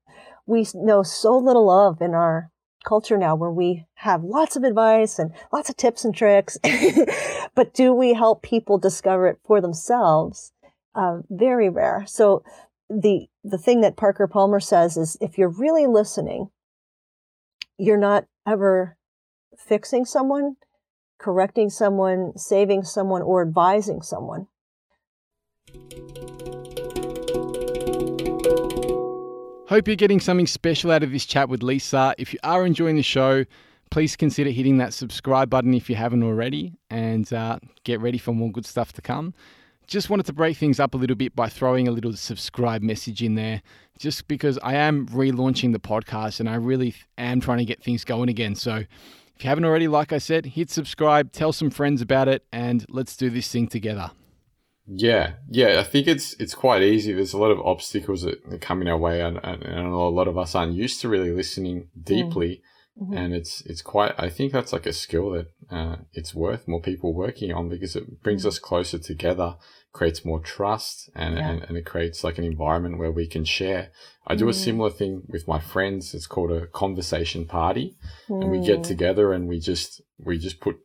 we 0.45 0.65
know 0.73 1.03
so 1.03 1.37
little 1.37 1.69
of 1.69 2.01
in 2.01 2.13
our 2.13 2.49
culture 2.83 3.17
now 3.17 3.35
where 3.35 3.51
we 3.51 3.85
have 3.93 4.23
lots 4.23 4.55
of 4.55 4.63
advice 4.63 5.19
and 5.19 5.31
lots 5.53 5.69
of 5.69 5.77
tips 5.77 6.03
and 6.03 6.15
tricks. 6.15 6.57
but 7.55 7.73
do 7.73 7.93
we 7.93 8.13
help 8.13 8.41
people 8.41 8.79
discover 8.79 9.27
it 9.27 9.37
for 9.45 9.61
themselves? 9.61 10.51
Uh, 10.93 11.19
very 11.29 11.69
rare. 11.69 12.03
So 12.05 12.43
the, 12.89 13.27
the 13.43 13.57
thing 13.57 13.81
that 13.81 13.95
Parker 13.95 14.27
Palmer 14.27 14.59
says 14.59 14.97
is 14.97 15.17
if 15.21 15.37
you're 15.37 15.49
really 15.49 15.87
listening, 15.87 16.49
you're 17.77 17.97
not 17.97 18.25
ever 18.45 18.97
fixing 19.57 20.05
someone, 20.05 20.57
correcting 21.17 21.69
someone, 21.69 22.37
saving 22.37 22.83
someone, 22.83 23.21
or 23.21 23.41
advising 23.41 24.01
someone. 24.01 24.47
Hope 29.69 29.87
you're 29.87 29.95
getting 29.95 30.19
something 30.19 30.47
special 30.47 30.91
out 30.91 31.01
of 31.01 31.11
this 31.11 31.25
chat 31.25 31.47
with 31.47 31.63
Lisa. 31.63 32.13
If 32.17 32.33
you 32.33 32.39
are 32.43 32.65
enjoying 32.65 32.97
the 32.97 33.03
show, 33.03 33.45
please 33.89 34.17
consider 34.17 34.49
hitting 34.49 34.79
that 34.79 34.93
subscribe 34.93 35.49
button 35.49 35.73
if 35.73 35.89
you 35.89 35.95
haven't 35.95 36.23
already 36.23 36.73
and 36.89 37.31
uh, 37.31 37.57
get 37.85 38.01
ready 38.01 38.17
for 38.17 38.33
more 38.33 38.51
good 38.51 38.65
stuff 38.65 38.91
to 38.93 39.01
come. 39.01 39.33
Just 39.87 40.09
wanted 40.09 40.25
to 40.27 40.33
break 40.33 40.57
things 40.57 40.79
up 40.79 40.93
a 40.93 40.97
little 40.97 41.15
bit 41.15 41.35
by 41.35 41.49
throwing 41.49 41.87
a 41.87 41.91
little 41.91 42.13
subscribe 42.13 42.81
message 42.81 43.21
in 43.21 43.35
there, 43.35 43.61
just 43.99 44.27
because 44.27 44.57
I 44.63 44.75
am 44.75 45.07
relaunching 45.07 45.73
the 45.73 45.79
podcast 45.79 46.39
and 46.39 46.49
I 46.49 46.55
really 46.55 46.95
am 47.17 47.41
trying 47.41 47.57
to 47.57 47.65
get 47.65 47.83
things 47.83 48.03
going 48.05 48.29
again. 48.29 48.55
So 48.55 48.83
if 49.41 49.45
you 49.45 49.49
haven't 49.49 49.65
already, 49.65 49.87
like 49.87 50.13
I 50.13 50.17
said, 50.17 50.45
hit 50.45 50.69
subscribe, 50.69 51.31
tell 51.31 51.51
some 51.51 51.69
friends 51.69 52.01
about 52.01 52.27
it, 52.27 52.45
and 52.51 52.85
let's 52.89 53.17
do 53.17 53.29
this 53.29 53.51
thing 53.51 53.67
together. 53.67 54.11
Yeah, 54.87 55.33
yeah, 55.49 55.79
I 55.79 55.83
think 55.83 56.07
it's 56.07 56.33
it's 56.33 56.53
quite 56.53 56.81
easy. 56.81 57.13
There's 57.13 57.33
a 57.33 57.37
lot 57.37 57.51
of 57.51 57.59
obstacles 57.61 58.23
that 58.23 58.61
come 58.61 58.81
in 58.81 58.87
our 58.87 58.97
way, 58.97 59.21
and, 59.21 59.39
and, 59.43 59.63
and 59.63 59.87
a 59.87 59.97
lot 59.97 60.27
of 60.27 60.37
us 60.37 60.53
aren't 60.53 60.73
used 60.73 61.01
to 61.01 61.09
really 61.09 61.31
listening 61.31 61.89
hmm. 61.93 62.01
deeply. 62.03 62.61
Mm-hmm. 62.99 63.13
And 63.13 63.33
it's 63.33 63.61
it's 63.61 63.81
quite. 63.81 64.13
I 64.17 64.29
think 64.29 64.51
that's 64.51 64.73
like 64.73 64.85
a 64.85 64.93
skill 64.93 65.31
that 65.31 65.47
uh, 65.69 65.97
it's 66.13 66.35
worth 66.35 66.67
more 66.67 66.81
people 66.81 67.13
working 67.13 67.53
on 67.53 67.69
because 67.69 67.95
it 67.95 68.21
brings 68.23 68.41
mm-hmm. 68.41 68.49
us 68.49 68.59
closer 68.59 68.99
together 68.99 69.55
creates 69.93 70.23
more 70.23 70.39
trust 70.39 71.09
and, 71.15 71.35
yeah. 71.35 71.49
and, 71.49 71.63
and, 71.63 71.77
it 71.77 71.85
creates 71.85 72.23
like 72.23 72.37
an 72.37 72.43
environment 72.45 72.97
where 72.97 73.11
we 73.11 73.27
can 73.27 73.43
share. 73.43 73.91
I 74.25 74.35
do 74.35 74.45
mm. 74.45 74.49
a 74.49 74.53
similar 74.53 74.89
thing 74.89 75.23
with 75.27 75.47
my 75.47 75.59
friends. 75.59 76.13
It's 76.13 76.27
called 76.27 76.51
a 76.51 76.67
conversation 76.67 77.45
party 77.45 77.97
and 78.29 78.49
we 78.49 78.65
get 78.65 78.79
mm. 78.79 78.87
together 78.87 79.33
and 79.33 79.49
we 79.49 79.59
just, 79.59 80.01
we 80.17 80.37
just 80.37 80.61
put 80.61 80.79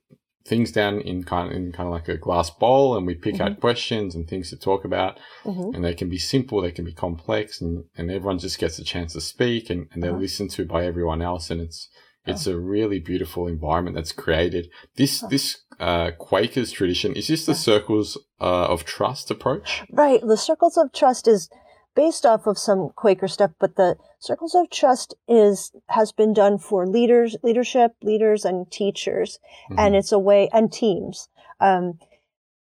things 0.46 0.72
down 0.72 1.00
in 1.00 1.24
kind 1.24 1.50
of, 1.50 1.56
in 1.56 1.72
kind 1.72 1.88
of 1.88 1.92
like 1.92 2.08
a 2.08 2.16
glass 2.16 2.50
bowl 2.50 2.96
and 2.96 3.06
we 3.06 3.14
pick 3.14 3.34
mm-hmm. 3.34 3.42
out 3.42 3.60
questions 3.60 4.14
and 4.14 4.28
things 4.28 4.50
to 4.50 4.56
talk 4.56 4.84
about 4.84 5.18
mm-hmm. 5.44 5.74
and 5.74 5.84
they 5.84 5.94
can 5.94 6.08
be 6.08 6.18
simple, 6.18 6.60
they 6.60 6.70
can 6.70 6.84
be 6.84 6.92
complex 6.92 7.60
and, 7.60 7.84
and 7.96 8.10
everyone 8.10 8.38
just 8.38 8.58
gets 8.58 8.78
a 8.78 8.84
chance 8.84 9.12
to 9.12 9.20
speak 9.20 9.68
and, 9.70 9.88
and 9.92 10.02
they're 10.02 10.12
uh-huh. 10.12 10.20
listened 10.20 10.50
to 10.50 10.64
by 10.64 10.84
everyone 10.84 11.20
else 11.20 11.50
and 11.50 11.60
it's, 11.60 11.88
it's 12.26 12.46
a 12.46 12.58
really 12.58 12.98
beautiful 12.98 13.46
environment 13.46 13.94
that's 13.94 14.12
created. 14.12 14.68
This 14.96 15.20
this 15.30 15.58
uh, 15.78 16.10
Quakers 16.18 16.72
tradition 16.72 17.14
is 17.14 17.28
this 17.28 17.46
the 17.46 17.54
circles 17.54 18.18
uh, 18.40 18.66
of 18.66 18.84
trust 18.84 19.30
approach? 19.30 19.84
Right. 19.92 20.20
The 20.20 20.36
circles 20.36 20.76
of 20.76 20.92
trust 20.92 21.28
is 21.28 21.48
based 21.96 22.24
off 22.24 22.46
of 22.46 22.58
some 22.58 22.90
Quaker 22.94 23.26
stuff, 23.26 23.50
but 23.58 23.74
the 23.74 23.96
circles 24.20 24.54
of 24.54 24.70
trust 24.70 25.14
is 25.26 25.72
has 25.88 26.12
been 26.12 26.32
done 26.32 26.58
for 26.58 26.86
leaders, 26.86 27.36
leadership, 27.42 27.92
leaders, 28.02 28.44
and 28.44 28.70
teachers, 28.70 29.40
mm-hmm. 29.70 29.80
and 29.80 29.96
it's 29.96 30.12
a 30.12 30.18
way 30.18 30.48
and 30.52 30.72
teams. 30.72 31.28
Um, 31.58 31.98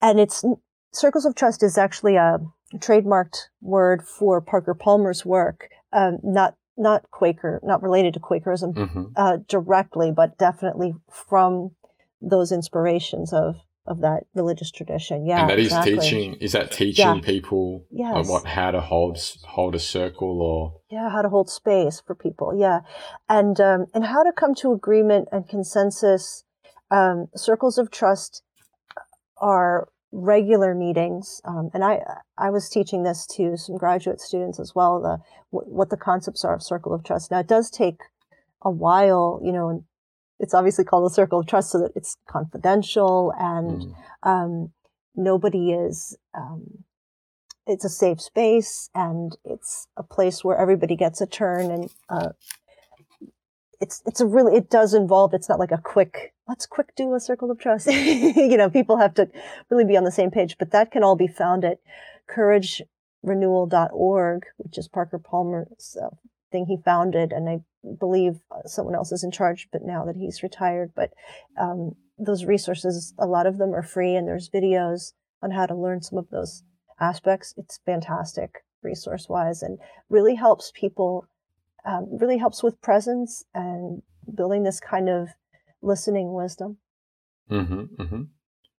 and 0.02 0.20
it's 0.20 0.44
circles 0.94 1.26
of 1.26 1.36
trust 1.36 1.62
is 1.62 1.78
actually 1.78 2.16
a 2.16 2.40
trademarked 2.78 3.50
word 3.62 4.02
for 4.08 4.42
Parker 4.42 4.74
Palmer's 4.74 5.26
work, 5.26 5.70
um, 5.94 6.18
not 6.24 6.56
not 6.78 7.12
Quaker, 7.12 7.60
not 7.62 7.84
related 7.84 8.14
to 8.14 8.20
Quakerism 8.22 8.74
mm-hmm. 8.74 9.04
uh, 9.18 9.38
directly, 9.48 10.12
but 10.12 10.38
definitely 10.38 10.96
from 11.12 11.72
those 12.22 12.52
inspirations 12.52 13.34
of 13.34 13.56
of 13.90 14.02
that 14.02 14.24
religious 14.36 14.72
tradition. 14.72 15.26
Yeah, 15.26 15.42
and 15.42 15.50
that 15.50 15.60
exactly. 15.60 15.94
is 15.94 16.04
teaching. 16.04 16.34
Is 16.36 16.52
that 16.54 16.72
teaching 16.72 17.16
yeah. 17.16 17.22
people 17.22 17.86
yes. 17.92 18.30
what 18.30 18.46
how 18.46 18.72
to 18.72 18.80
hold 18.80 19.20
hold 19.44 19.76
a 19.76 19.80
circle 19.80 20.42
or 20.42 20.80
yeah, 20.90 21.10
how 21.10 21.22
to 21.22 21.30
hold 21.30 21.50
space 21.50 22.02
for 22.06 22.16
people. 22.16 22.58
Yeah, 22.58 22.82
and 23.28 23.60
um, 23.60 23.88
and 23.94 24.06
how 24.06 24.24
to 24.24 24.32
come 24.32 24.56
to 24.56 24.72
agreement 24.72 25.28
and 25.32 25.48
consensus. 25.48 26.46
Um, 26.92 27.28
circles 27.36 27.78
of 27.78 27.92
trust 27.92 28.42
are 29.38 29.90
regular 30.12 30.74
meetings, 30.74 31.42
um, 31.46 31.70
and 31.74 31.84
I 31.84 32.00
I 32.38 32.50
was 32.50 32.70
teaching 32.70 33.04
this 33.04 33.28
to 33.36 33.58
some 33.58 33.78
graduate 33.78 34.22
students 34.22 34.60
as 34.60 34.74
well. 34.76 35.02
The 35.02 35.18
what 35.52 35.90
the 35.90 35.98
concepts 35.98 36.46
are 36.46 36.56
of 36.56 36.64
circle 36.64 36.94
of 36.94 37.04
trust. 37.04 37.32
Now 37.32 37.40
it 37.40 37.48
does 37.48 37.70
take 37.70 38.00
a 38.62 38.72
while, 38.72 39.40
you 39.44 39.52
know, 39.52 39.84
it's 40.40 40.54
obviously 40.54 40.86
called 40.86 41.10
a 41.10 41.14
circle 41.14 41.40
of 41.40 41.48
trust 41.48 41.72
so 41.72 41.80
that 41.80 41.92
it's 41.96 42.18
confidential 42.28 43.34
and 43.38 43.84
mm. 43.84 43.96
um, 44.24 44.72
nobody 45.16 45.72
is. 45.72 46.18
Um, 46.34 46.84
it's 47.70 47.86
a 47.86 47.90
safe 47.90 48.20
space 48.20 48.90
and 48.96 49.38
it's 49.46 49.88
a 49.96 50.02
place 50.02 50.44
where 50.44 50.58
everybody 50.58 50.96
gets 50.96 51.22
a 51.22 51.28
turn 51.28 51.70
and 51.70 51.92
uh, 52.10 52.30
it's 53.80 54.02
it's 54.06 54.20
a 54.20 54.26
really 54.26 54.58
it 54.58 54.70
does 54.70 54.94
involve 54.94 55.34
it's 55.34 55.48
not 55.48 55.60
like 55.60 55.72
a 55.72 55.78
quick 55.78 56.34
let's 56.48 56.66
quick 56.66 56.94
do 56.96 57.14
a 57.14 57.20
circle 57.20 57.52
of 57.52 57.60
trust 57.60 57.86
you 57.92 58.58
know 58.58 58.70
people 58.70 58.98
have 58.98 59.14
to 59.14 59.30
really 59.70 59.86
be 59.86 59.96
on 59.96 60.04
the 60.04 60.12
same 60.12 60.32
page 60.32 60.58
but 60.58 60.72
that 60.72 60.92
can 60.92 61.04
all 61.04 61.16
be 61.16 61.28
found 61.28 61.64
at 61.64 61.78
couragerenewal.org 62.28 64.46
which 64.58 64.78
is 64.78 64.88
parker 64.88 65.20
palmer's 65.20 65.96
uh, 66.02 66.10
thing 66.52 66.66
he 66.66 66.78
founded 66.84 67.32
and 67.32 67.50
i 67.50 67.60
believe 68.00 68.40
someone 68.66 68.96
else 68.96 69.12
is 69.12 69.24
in 69.24 69.32
charge 69.32 69.68
but 69.72 69.84
now 69.84 70.04
that 70.06 70.16
he's 70.16 70.44
retired 70.44 70.92
but 70.96 71.12
um, 71.60 71.96
those 72.18 72.46
resources 72.46 73.14
a 73.18 73.26
lot 73.26 73.46
of 73.46 73.58
them 73.58 73.74
are 73.74 73.84
free 73.84 74.16
and 74.16 74.28
there's 74.28 74.50
videos 74.50 75.14
on 75.42 75.52
how 75.52 75.66
to 75.66 75.76
learn 75.76 76.02
some 76.02 76.18
of 76.18 76.30
those 76.30 76.64
aspects 77.00 77.54
it's 77.58 77.80
fantastic 77.86 78.64
resource 78.82 79.28
wise 79.30 79.62
and 79.62 79.78
really 80.10 80.36
helps 80.36 80.72
people 80.76 81.26
um, 81.86 82.08
really 82.20 82.38
helps 82.38 82.62
with 82.62 82.82
presence 82.82 83.44
and 83.54 84.02
building 84.34 84.64
this 84.64 84.80
kind 84.80 85.10
of 85.10 85.30
listening 85.82 86.34
wisdom. 86.34 86.78
Mm-hmm, 87.50 88.02
mm-hmm. 88.02 88.22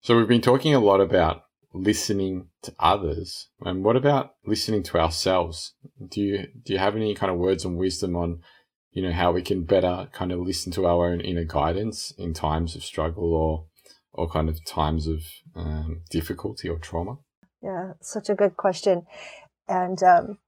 So 0.00 0.16
we've 0.16 0.28
been 0.28 0.40
talking 0.40 0.74
a 0.74 0.80
lot 0.80 1.00
about 1.00 1.44
listening 1.72 2.48
to 2.62 2.74
others, 2.78 3.48
and 3.62 3.84
what 3.84 3.96
about 3.96 4.34
listening 4.44 4.82
to 4.84 4.98
ourselves? 4.98 5.74
Do 6.08 6.20
you 6.20 6.46
do 6.64 6.72
you 6.72 6.78
have 6.78 6.96
any 6.96 7.14
kind 7.14 7.32
of 7.32 7.38
words 7.38 7.64
and 7.64 7.76
wisdom 7.76 8.16
on, 8.16 8.40
you 8.92 9.02
know, 9.02 9.12
how 9.12 9.32
we 9.32 9.42
can 9.42 9.64
better 9.64 10.08
kind 10.12 10.32
of 10.32 10.40
listen 10.40 10.72
to 10.72 10.86
our 10.86 11.10
own 11.10 11.20
inner 11.20 11.44
guidance 11.44 12.12
in 12.18 12.34
times 12.34 12.74
of 12.74 12.84
struggle 12.84 13.34
or 13.34 13.66
or 14.12 14.28
kind 14.28 14.48
of 14.48 14.64
times 14.64 15.06
of 15.06 15.22
um, 15.54 16.02
difficulty 16.10 16.68
or 16.68 16.78
trauma? 16.78 17.18
Yeah, 17.62 17.92
such 18.00 18.28
a 18.28 18.34
good 18.34 18.56
question, 18.56 19.06
and 19.68 20.02
um, 20.02 20.38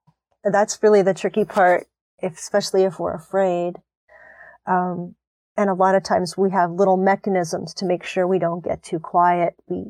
that's 0.45 0.83
really 0.83 1.03
the 1.03 1.15
tricky 1.15 1.45
part 1.45 1.87
if, 2.19 2.39
especially 2.39 2.85
if 2.85 2.99
we're 2.99 3.15
afraid. 3.15 3.77
Um, 4.67 5.15
and 5.57 5.69
a 5.69 5.75
lot 5.75 5.95
of 5.95 6.03
times 6.03 6.37
we 6.37 6.51
have 6.53 6.71
little 6.71 6.97
mechanisms 6.97 7.75
to 7.75 7.85
make 7.85 8.05
sure 8.05 8.27
we 8.27 8.39
don't 8.39 8.65
get 8.65 8.83
too 8.83 8.99
quiet. 8.99 9.55
We, 9.69 9.85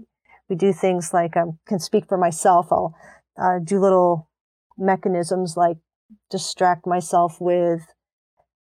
we 0.53 0.57
do 0.57 0.73
things 0.75 1.15
like, 1.15 1.35
I 1.35 1.41
um, 1.41 1.59
can 1.67 1.79
speak 1.79 2.07
for 2.07 2.19
myself. 2.19 2.67
I'll 2.71 2.95
uh, 3.41 3.59
do 3.65 3.81
little 3.81 4.29
mechanisms 4.77 5.57
like 5.57 5.79
distract 6.31 6.87
myself 6.87 7.39
with 7.41 7.81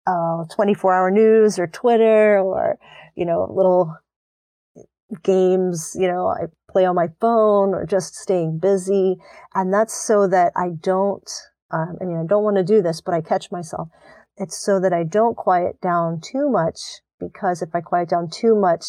uh, 0.07 0.45
24 0.55 0.93
hour 0.93 1.11
news 1.11 1.59
or 1.59 1.67
Twitter 1.67 2.39
or, 2.39 2.79
you 3.15 3.25
know, 3.25 3.45
little 3.53 3.93
games, 5.21 5.93
you 5.99 6.07
know, 6.07 6.27
I 6.27 6.45
play 6.71 6.85
on 6.85 6.95
my 6.95 7.09
phone 7.19 7.73
or 7.73 7.85
just 7.85 8.15
staying 8.15 8.59
busy. 8.59 9.17
And 9.53 9.73
that's 9.73 9.93
so 9.93 10.29
that 10.29 10.53
I 10.55 10.69
don't 10.81 11.29
um, 11.73 11.97
I 12.01 12.05
mean, 12.05 12.17
I 12.17 12.25
don't 12.25 12.43
want 12.43 12.57
to 12.57 12.63
do 12.63 12.81
this, 12.81 13.01
but 13.01 13.13
I 13.13 13.21
catch 13.21 13.51
myself. 13.51 13.89
It's 14.37 14.57
so 14.57 14.79
that 14.79 14.93
I 14.93 15.03
don't 15.03 15.35
quiet 15.35 15.79
down 15.81 16.19
too 16.21 16.49
much 16.49 17.01
because 17.19 17.61
if 17.61 17.69
I 17.73 17.81
quiet 17.81 18.09
down 18.09 18.29
too 18.29 18.55
much, 18.55 18.85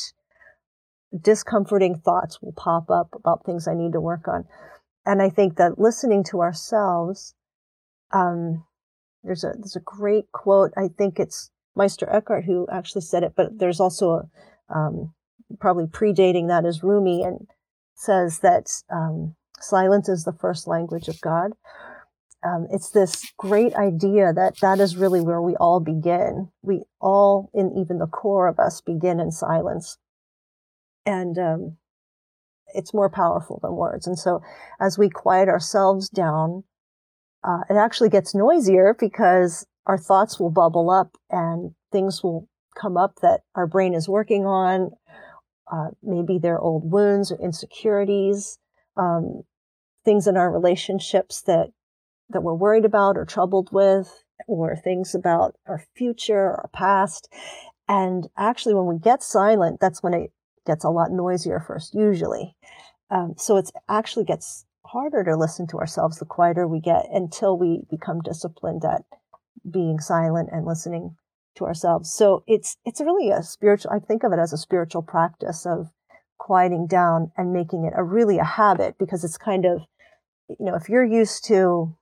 discomforting 1.20 1.96
thoughts 1.96 2.40
will 2.40 2.52
pop 2.52 2.90
up 2.90 3.08
about 3.14 3.44
things 3.44 3.68
I 3.68 3.74
need 3.74 3.92
to 3.92 4.00
work 4.00 4.28
on. 4.28 4.44
And 5.04 5.20
I 5.20 5.30
think 5.30 5.56
that 5.56 5.78
listening 5.78 6.24
to 6.24 6.40
ourselves, 6.40 7.34
um, 8.12 8.64
there's 9.24 9.44
a 9.44 9.52
there's 9.56 9.76
a 9.76 9.80
great 9.80 10.30
quote. 10.32 10.72
I 10.76 10.88
think 10.88 11.18
it's 11.18 11.50
Meister 11.76 12.08
Eckhart 12.10 12.44
who 12.44 12.66
actually 12.70 13.02
said 13.02 13.22
it, 13.22 13.32
but 13.36 13.58
there's 13.58 13.80
also 13.80 14.10
a, 14.70 14.74
um, 14.74 15.14
probably 15.60 15.86
predating 15.86 16.48
that 16.48 16.64
is 16.64 16.82
Rumi 16.82 17.22
and 17.22 17.46
says 17.94 18.40
that 18.40 18.68
um, 18.90 19.34
silence 19.60 20.08
is 20.08 20.24
the 20.24 20.32
first 20.32 20.66
language 20.66 21.08
of 21.08 21.20
God 21.20 21.52
um, 22.44 22.66
it's 22.70 22.90
this 22.90 23.32
great 23.36 23.74
idea 23.74 24.32
that 24.32 24.58
that 24.60 24.80
is 24.80 24.96
really 24.96 25.20
where 25.20 25.40
we 25.40 25.54
all 25.56 25.80
begin. 25.80 26.48
We 26.62 26.82
all, 27.00 27.50
in 27.54 27.72
even 27.78 27.98
the 27.98 28.06
core 28.06 28.48
of 28.48 28.58
us, 28.58 28.80
begin 28.80 29.20
in 29.20 29.30
silence. 29.30 29.96
And 31.04 31.38
um, 31.38 31.76
it's 32.74 32.94
more 32.94 33.10
powerful 33.10 33.58
than 33.62 33.76
words. 33.76 34.06
And 34.06 34.18
so 34.18 34.42
as 34.80 34.98
we 34.98 35.08
quiet 35.08 35.48
ourselves 35.48 36.08
down, 36.08 36.64
uh, 37.44 37.60
it 37.68 37.74
actually 37.74 38.08
gets 38.08 38.34
noisier 38.34 38.94
because 38.98 39.66
our 39.86 39.98
thoughts 39.98 40.38
will 40.38 40.50
bubble 40.50 40.90
up 40.90 41.16
and 41.30 41.72
things 41.90 42.22
will 42.22 42.48
come 42.80 42.96
up 42.96 43.16
that 43.20 43.40
our 43.54 43.66
brain 43.66 43.94
is 43.94 44.08
working 44.08 44.46
on. 44.46 44.90
Uh, 45.70 45.88
maybe 46.02 46.38
they're 46.38 46.60
old 46.60 46.90
wounds 46.90 47.32
or 47.32 47.38
insecurities, 47.42 48.58
um, 48.96 49.42
things 50.04 50.26
in 50.26 50.36
our 50.36 50.50
relationships 50.50 51.42
that 51.42 51.68
that 52.30 52.42
we're 52.42 52.54
worried 52.54 52.84
about 52.86 53.18
or 53.18 53.26
troubled 53.26 53.68
with, 53.72 54.24
or 54.46 54.74
things 54.74 55.14
about 55.14 55.54
our 55.66 55.82
future 55.94 56.34
or 56.34 56.70
past. 56.72 57.28
And 57.88 58.26
actually, 58.38 58.74
when 58.74 58.86
we 58.86 58.98
get 58.98 59.22
silent, 59.22 59.80
that's 59.80 60.02
when 60.02 60.14
it 60.14 60.32
gets 60.66 60.84
a 60.84 60.90
lot 60.90 61.10
noisier 61.10 61.60
first, 61.60 61.94
usually. 61.94 62.56
Um, 63.10 63.34
so 63.36 63.56
it 63.56 63.70
actually 63.88 64.24
gets 64.24 64.64
harder 64.86 65.24
to 65.24 65.36
listen 65.36 65.66
to 65.68 65.78
ourselves 65.78 66.18
the 66.18 66.24
quieter 66.24 66.66
we 66.66 66.80
get 66.80 67.06
until 67.10 67.56
we 67.56 67.82
become 67.90 68.20
disciplined 68.20 68.84
at 68.84 69.02
being 69.70 69.98
silent 70.00 70.48
and 70.52 70.66
listening 70.66 71.16
to 71.56 71.64
ourselves. 71.64 72.12
So 72.12 72.42
it's 72.46 72.76
it's 72.84 73.00
really 73.00 73.30
a 73.30 73.42
spiritual. 73.42 73.92
I 73.92 73.98
think 73.98 74.22
of 74.24 74.32
it 74.32 74.38
as 74.38 74.52
a 74.52 74.58
spiritual 74.58 75.02
practice 75.02 75.66
of 75.66 75.90
quieting 76.38 76.86
down 76.86 77.30
and 77.36 77.52
making 77.52 77.84
it 77.84 77.92
a 77.96 78.02
really 78.02 78.38
a 78.38 78.44
habit 78.44 78.96
because 78.98 79.22
it's 79.22 79.38
kind 79.38 79.64
of 79.64 79.82
you 80.48 80.56
know 80.66 80.74
if 80.74 80.88
you're 80.88 81.04
used 81.04 81.44
to 81.44 81.94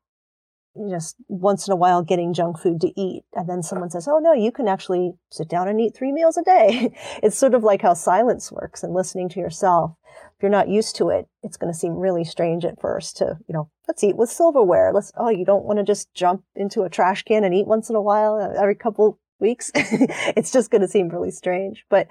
just 0.88 1.16
once 1.28 1.66
in 1.66 1.72
a 1.72 1.76
while 1.76 2.02
getting 2.02 2.32
junk 2.32 2.58
food 2.58 2.80
to 2.80 3.00
eat. 3.00 3.24
And 3.34 3.48
then 3.48 3.62
someone 3.62 3.90
says, 3.90 4.06
Oh 4.08 4.18
no, 4.18 4.32
you 4.32 4.52
can 4.52 4.68
actually 4.68 5.12
sit 5.30 5.48
down 5.48 5.68
and 5.68 5.80
eat 5.80 5.94
three 5.96 6.12
meals 6.12 6.36
a 6.36 6.42
day. 6.42 6.92
it's 7.22 7.36
sort 7.36 7.54
of 7.54 7.64
like 7.64 7.82
how 7.82 7.94
silence 7.94 8.52
works 8.52 8.82
and 8.82 8.94
listening 8.94 9.28
to 9.30 9.40
yourself. 9.40 9.92
If 10.36 10.42
you're 10.42 10.50
not 10.50 10.68
used 10.68 10.96
to 10.96 11.08
it, 11.10 11.28
it's 11.42 11.56
going 11.56 11.72
to 11.72 11.78
seem 11.78 11.94
really 11.94 12.24
strange 12.24 12.64
at 12.64 12.80
first 12.80 13.16
to, 13.18 13.38
you 13.46 13.52
know, 13.52 13.70
let's 13.88 14.02
eat 14.02 14.16
with 14.16 14.30
silverware. 14.30 14.92
Let's, 14.92 15.12
oh, 15.16 15.28
you 15.28 15.44
don't 15.44 15.64
want 15.64 15.78
to 15.78 15.84
just 15.84 16.12
jump 16.14 16.44
into 16.54 16.82
a 16.82 16.90
trash 16.90 17.22
can 17.22 17.44
and 17.44 17.54
eat 17.54 17.66
once 17.66 17.90
in 17.90 17.96
a 17.96 18.02
while 18.02 18.36
uh, 18.36 18.60
every 18.60 18.74
couple 18.74 19.18
weeks. 19.38 19.70
it's 19.74 20.52
just 20.52 20.70
going 20.70 20.82
to 20.82 20.88
seem 20.88 21.08
really 21.08 21.30
strange. 21.30 21.84
But, 21.90 22.08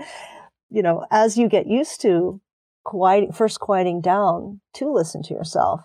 you 0.69 0.83
know, 0.83 1.05
as 1.11 1.37
you 1.37 1.49
get 1.49 1.67
used 1.67 2.01
to 2.01 2.41
quieting, 2.83 3.31
first 3.31 3.59
quieting 3.59 4.01
down 4.01 4.61
to 4.75 4.91
listen 4.91 5.23
to 5.23 5.33
yourself, 5.33 5.81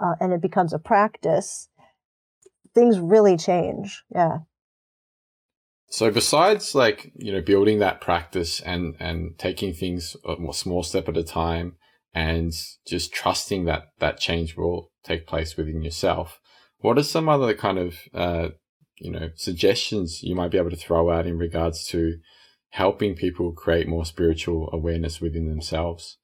uh, 0.00 0.14
and 0.20 0.32
it 0.32 0.40
becomes 0.40 0.72
a 0.72 0.78
practice, 0.78 1.68
things 2.74 2.98
really 2.98 3.36
change. 3.36 4.02
Yeah. 4.14 4.38
So 5.90 6.10
besides 6.10 6.74
like, 6.74 7.12
you 7.16 7.32
know, 7.32 7.40
building 7.40 7.78
that 7.78 8.00
practice 8.00 8.60
and, 8.60 8.94
and 9.00 9.38
taking 9.38 9.72
things 9.72 10.16
a 10.26 10.36
small 10.52 10.82
step 10.82 11.08
at 11.08 11.16
a 11.16 11.24
time 11.24 11.76
and 12.12 12.52
just 12.86 13.12
trusting 13.12 13.64
that 13.64 13.84
that 13.98 14.18
change 14.18 14.56
will 14.56 14.90
take 15.02 15.26
place 15.26 15.56
within 15.56 15.82
yourself, 15.82 16.40
what 16.78 16.98
are 16.98 17.02
some 17.02 17.28
other 17.28 17.54
kind 17.54 17.78
of, 17.78 17.94
uh, 18.12 18.48
you 18.98 19.10
know, 19.10 19.30
suggestions 19.36 20.22
you 20.22 20.34
might 20.34 20.50
be 20.50 20.58
able 20.58 20.70
to 20.70 20.76
throw 20.76 21.10
out 21.10 21.26
in 21.26 21.38
regards 21.38 21.86
to 21.86 22.18
helping 22.70 23.14
people 23.14 23.52
create 23.52 23.88
more 23.88 24.04
spiritual 24.04 24.68
awareness 24.72 25.20
within 25.20 25.48
themselves 25.48 26.18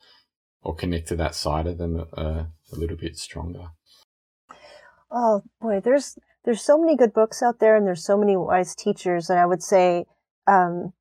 or 0.63 0.75
connect 0.75 1.09
to 1.09 1.17
that 1.17 1.35
side 1.35 1.67
of 1.67 1.79
them 1.79 2.05
uh, 2.17 2.45
a 2.73 2.77
little 2.77 2.97
bit 2.97 3.17
stronger? 3.17 3.69
Oh 5.11 5.43
boy, 5.61 5.81
there's 5.81 6.19
there's 6.45 6.63
so 6.63 6.79
many 6.79 6.97
good 6.97 7.13
books 7.13 7.43
out 7.43 7.59
there 7.59 7.77
and 7.77 7.87
there's 7.87 8.05
so 8.05 8.17
many 8.17 8.37
wise 8.37 8.75
teachers 8.75 9.31
and 9.31 9.39
i 9.39 9.47
would 9.47 9.63
say 9.63 10.05
um, 10.47 10.93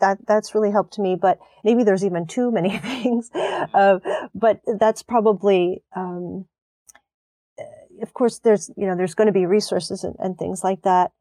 that 0.00 0.18
that's 0.26 0.54
really 0.54 0.70
helped 0.70 0.98
me 0.98 1.16
but 1.20 1.38
maybe 1.64 1.84
there's 1.84 2.04
even 2.04 2.26
too 2.26 2.50
many 2.50 2.78
things 2.90 3.30
uh, 3.34 3.98
but 4.34 4.60
that's 4.78 5.02
probably 5.02 5.82
um, 5.96 6.46
of 8.02 8.12
course, 8.14 8.40
there's, 8.40 8.70
you 8.76 8.86
know, 8.86 8.96
there's 8.96 9.14
going 9.14 9.26
to 9.26 9.32
be 9.32 9.46
resources 9.46 10.04
and, 10.04 10.16
and 10.18 10.36
things 10.36 10.62
like 10.64 10.82
that. 10.82 11.12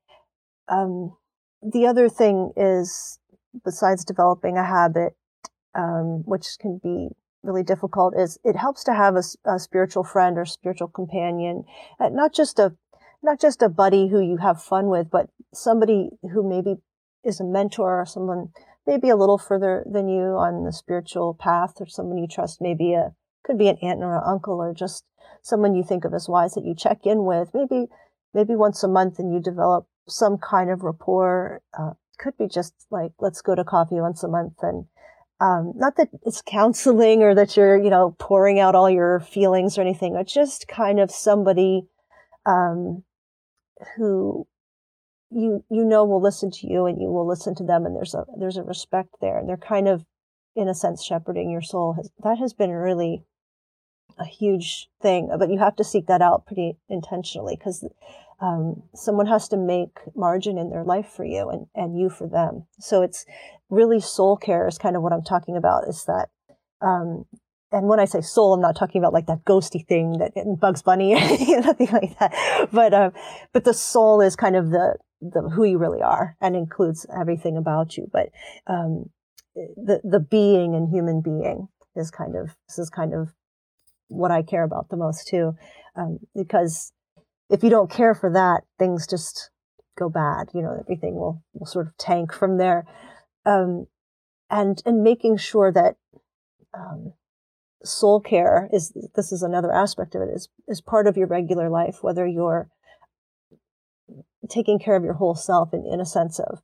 Um, 0.68 1.16
the 1.62 1.86
other 1.86 2.10
thing 2.10 2.52
is, 2.58 3.20
besides 3.64 4.04
developing 4.04 4.58
a 4.58 4.66
habit, 4.66 5.14
um, 5.76 6.24
which 6.26 6.48
can 6.60 6.80
be 6.84 7.10
really 7.44 7.64
difficult, 7.64 8.16
is 8.18 8.40
it 8.44 8.56
helps 8.56 8.84
to 8.86 8.94
have 8.94 9.16
a, 9.16 9.24
a 9.46 9.60
spiritual 9.60 10.04
friend 10.04 10.38
or 10.38 10.46
spiritual 10.46 10.88
companion, 10.88 11.64
uh, 12.00 12.10
not 12.10 12.34
just 12.34 12.58
a 12.60 12.74
not 13.24 13.40
just 13.40 13.62
a 13.62 13.70
buddy 13.70 14.08
who 14.08 14.20
you 14.20 14.38
have 14.38 14.62
fun 14.62 14.88
with, 14.88 15.10
but 15.12 15.30
somebody 15.54 16.10
who 16.34 16.48
maybe 16.48 16.78
is 17.24 17.40
a 17.40 17.44
mentor 17.44 18.02
or 18.02 18.06
someone 18.06 18.50
maybe 18.88 19.10
a 19.10 19.16
little 19.16 19.38
further 19.38 19.86
than 19.90 20.08
you 20.08 20.22
on 20.22 20.64
the 20.64 20.74
spiritual 20.74 21.34
path 21.34 21.80
or 21.80 21.88
someone 21.88 22.18
you 22.18 22.28
trust, 22.28 22.62
maybe 22.62 22.94
a 22.94 23.14
could 23.44 23.58
be 23.58 23.68
an 23.68 23.78
aunt 23.82 24.02
or 24.02 24.16
an 24.16 24.24
uncle 24.26 24.62
or 24.62 24.74
just 24.74 25.04
someone 25.42 25.76
you 25.76 25.84
think 25.84 26.06
of 26.06 26.14
as 26.14 26.30
wise 26.30 26.54
that 26.54 26.66
you 26.66 26.76
check 26.76 27.06
in 27.06 27.26
with, 27.26 27.50
maybe 27.54 27.88
maybe 28.34 28.56
once 28.56 28.84
a 28.84 28.88
month 28.88 29.20
and 29.20 29.34
you 29.34 29.40
develop 29.40 29.88
some 30.08 30.38
kind 30.38 30.70
of 30.70 30.84
rapport. 30.84 31.62
Uh, 31.78 31.92
could 32.18 32.38
be 32.38 32.48
just 32.48 32.74
like 32.92 33.12
let's 33.20 33.42
go 33.42 33.56
to 33.56 33.64
coffee 33.64 34.00
once 34.00 34.24
a 34.24 34.28
month 34.28 34.54
and 34.62 34.86
um, 35.40 35.74
not 35.76 35.96
that 35.96 36.10
it's 36.24 36.44
counseling 36.46 37.24
or 37.24 37.34
that 37.34 37.58
you're 37.58 37.82
you 37.82 37.90
know 37.90 38.16
pouring 38.20 38.60
out 38.60 38.76
all 38.76 38.90
your 38.90 39.20
feelings 39.20 39.78
or 39.78 39.82
anything. 39.82 40.16
It's 40.16 40.34
just 40.34 40.68
kind 40.68 41.00
of 41.00 41.10
somebody 41.10 41.88
um, 42.46 43.04
who 43.96 44.48
you 45.30 45.64
you 45.70 45.86
know 45.86 46.04
will 46.06 46.22
listen 46.22 46.52
to 46.52 46.68
you 46.68 46.86
and 46.86 47.02
you 47.02 47.08
will 47.08 47.28
listen 47.28 47.56
to 47.56 47.64
them 47.64 47.86
and 47.86 47.96
there's 47.96 48.14
a 48.14 48.26
there's 48.38 48.58
a 48.58 48.64
respect 48.64 49.10
there 49.22 49.38
and 49.38 49.48
they're 49.48 49.58
kind 49.58 49.88
of 49.88 50.06
in 50.56 50.68
a 50.68 50.76
sense 50.76 51.04
shepherding 51.04 51.50
your 51.50 51.62
soul 51.62 51.94
has, 51.94 52.12
that 52.24 52.38
has 52.38 52.54
been 52.54 52.72
really 52.72 53.24
a 54.20 54.26
huge 54.26 54.90
thing 55.02 55.30
but 55.40 55.50
you 55.50 55.58
have 55.58 55.76
to 55.76 55.84
seek 55.84 56.08
that 56.08 56.22
out 56.22 56.46
pretty 56.46 56.78
intentionally 56.90 57.56
because 57.56 57.88
um, 58.42 58.82
someone 58.96 59.28
has 59.28 59.48
to 59.50 59.58
make 59.58 60.00
margin 60.16 60.58
in 60.58 60.72
their 60.72 60.84
life 60.84 61.08
for 61.08 61.24
you 61.24 61.50
and, 61.50 61.68
and 61.76 61.96
you 61.96 62.10
for 62.10 62.28
them. 62.28 62.66
So 62.80 63.04
it's 63.04 63.24
really 63.72 64.02
soul 64.02 64.36
care 64.36 64.68
is 64.68 64.78
kind 64.78 64.96
of 64.96 65.02
what 65.02 65.14
i'm 65.14 65.24
talking 65.24 65.56
about 65.56 65.88
is 65.88 66.04
that 66.06 66.30
um, 66.82 67.26
and 67.72 67.88
when 67.88 68.00
I 68.00 68.06
say 68.06 68.22
soul, 68.22 68.54
I'm 68.54 68.62
not 68.62 68.76
talking 68.76 69.00
about 69.00 69.14
like 69.14 69.28
that 69.28 69.46
ghosty 69.46 69.86
thing 69.86 70.18
that 70.20 70.34
Bugs 70.60 70.82
Bunny, 70.82 71.14
nothing 71.16 71.88
like 71.92 72.20
that. 72.20 72.68
But 72.72 72.94
uh, 72.94 73.12
but 73.54 73.64
the 73.64 73.74
soul 73.74 74.22
is 74.22 74.36
kind 74.36 74.56
of 74.56 74.72
the 74.72 74.96
the 75.22 75.42
who 75.42 75.64
you 75.64 75.78
really 75.78 76.02
are 76.02 76.36
and 76.42 76.56
includes 76.56 77.06
everything 77.16 77.56
about 77.56 77.96
you. 77.96 78.10
But 78.12 78.30
um, 78.68 79.10
the 79.56 80.02
the 80.04 80.20
being 80.20 80.76
and 80.76 80.90
human 80.90 81.22
being 81.22 81.70
is 81.96 82.12
kind 82.12 82.36
of 82.36 82.56
this 82.68 82.78
is 82.78 82.90
kind 82.90 83.14
of 83.14 83.30
what 84.08 84.32
I 84.32 84.42
care 84.42 84.64
about 84.64 84.90
the 84.90 84.98
most 84.98 85.28
too, 85.28 85.56
um, 85.96 86.20
because 86.36 86.92
if 87.50 87.64
you 87.64 87.70
don't 87.70 87.90
care 87.90 88.14
for 88.14 88.32
that, 88.34 88.64
things 88.80 89.08
just 89.08 89.50
go 89.98 90.10
bad. 90.10 90.50
You 90.54 90.62
know, 90.62 90.78
everything 90.78 91.16
will 91.16 91.42
will 91.54 91.68
sort 91.68 91.88
of 91.88 91.96
tank 91.98 92.34
from 92.34 92.58
there, 92.58 92.86
um, 93.46 93.88
and 94.50 94.82
and 94.86 95.04
making 95.04 95.38
sure 95.38 95.72
that 95.72 95.96
um, 96.74 97.14
soul 97.84 98.20
care 98.20 98.70
is 98.72 98.96
this 99.16 99.32
is 99.32 99.42
another 99.42 99.72
aspect 99.72 100.16
of 100.16 100.22
it 100.22 100.30
is 100.34 100.50
is 100.68 100.82
part 100.82 101.08
of 101.08 101.18
your 101.18 101.28
regular 101.28 101.70
life 101.70 102.00
whether 102.02 102.28
you're 102.28 102.70
taking 104.50 104.80
care 104.80 104.96
of 104.96 105.04
your 105.04 105.14
whole 105.14 105.36
self 105.36 105.74
in, 105.74 105.86
in 105.86 106.00
a 106.00 106.06
sense 106.06 106.40
of 106.40 106.62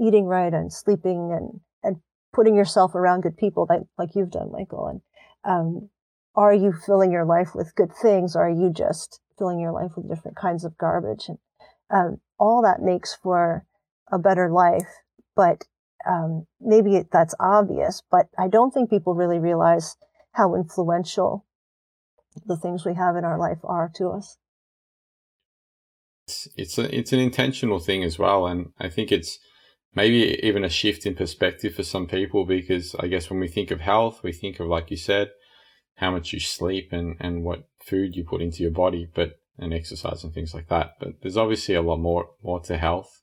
eating 0.00 0.24
right 0.26 0.54
and 0.54 0.72
sleeping 0.72 1.32
and 1.32 1.60
and 1.82 2.00
putting 2.32 2.54
yourself 2.54 2.94
around 2.94 3.22
good 3.22 3.36
people 3.36 3.66
like 3.68 3.82
like 3.98 4.14
you've 4.14 4.30
done 4.30 4.50
michael 4.50 4.86
and 4.86 5.00
um, 5.44 5.88
are 6.34 6.52
you 6.52 6.72
filling 6.72 7.12
your 7.12 7.24
life 7.24 7.54
with 7.54 7.74
good 7.76 7.92
things 8.02 8.34
or 8.34 8.46
are 8.46 8.50
you 8.50 8.70
just 8.72 9.20
filling 9.38 9.60
your 9.60 9.72
life 9.72 9.92
with 9.96 10.08
different 10.08 10.36
kinds 10.36 10.64
of 10.64 10.76
garbage? 10.76 11.28
And 11.28 11.38
um, 11.88 12.20
all 12.36 12.62
that 12.62 12.82
makes 12.82 13.14
for 13.14 13.64
a 14.10 14.18
better 14.18 14.50
life 14.50 14.88
but 15.36 15.64
um, 16.08 16.46
maybe 16.60 17.04
that's 17.12 17.34
obvious, 17.38 18.02
but 18.10 18.26
I 18.38 18.48
don't 18.48 18.72
think 18.72 18.90
people 18.90 19.14
really 19.14 19.38
realize 19.38 19.96
how 20.36 20.54
influential 20.54 21.46
the 22.44 22.56
things 22.56 22.84
we 22.84 22.94
have 22.94 23.16
in 23.16 23.24
our 23.24 23.38
life 23.38 23.60
are 23.64 23.90
to 23.96 24.08
us. 24.08 24.36
It's 26.26 26.48
it's, 26.56 26.78
a, 26.78 26.96
it's 26.96 27.12
an 27.12 27.20
intentional 27.20 27.78
thing 27.78 28.04
as 28.04 28.18
well, 28.18 28.46
and 28.46 28.72
I 28.78 28.88
think 28.88 29.10
it's 29.10 29.38
maybe 29.94 30.38
even 30.42 30.64
a 30.64 30.68
shift 30.68 31.06
in 31.06 31.14
perspective 31.14 31.74
for 31.74 31.82
some 31.82 32.06
people 32.06 32.44
because 32.44 32.94
I 33.00 33.06
guess 33.06 33.30
when 33.30 33.40
we 33.40 33.48
think 33.48 33.70
of 33.70 33.80
health, 33.80 34.22
we 34.22 34.32
think 34.32 34.60
of 34.60 34.66
like 34.66 34.90
you 34.90 34.98
said, 34.98 35.30
how 35.94 36.10
much 36.10 36.32
you 36.32 36.40
sleep 36.40 36.92
and 36.92 37.16
and 37.20 37.42
what 37.42 37.68
food 37.82 38.14
you 38.14 38.24
put 38.24 38.42
into 38.42 38.62
your 38.62 38.72
body, 38.72 39.08
but 39.14 39.38
and 39.58 39.72
exercise 39.72 40.22
and 40.22 40.34
things 40.34 40.52
like 40.52 40.68
that. 40.68 40.92
But 41.00 41.22
there's 41.22 41.38
obviously 41.38 41.74
a 41.74 41.82
lot 41.82 41.98
more 41.98 42.26
more 42.42 42.60
to 42.64 42.76
health 42.76 43.22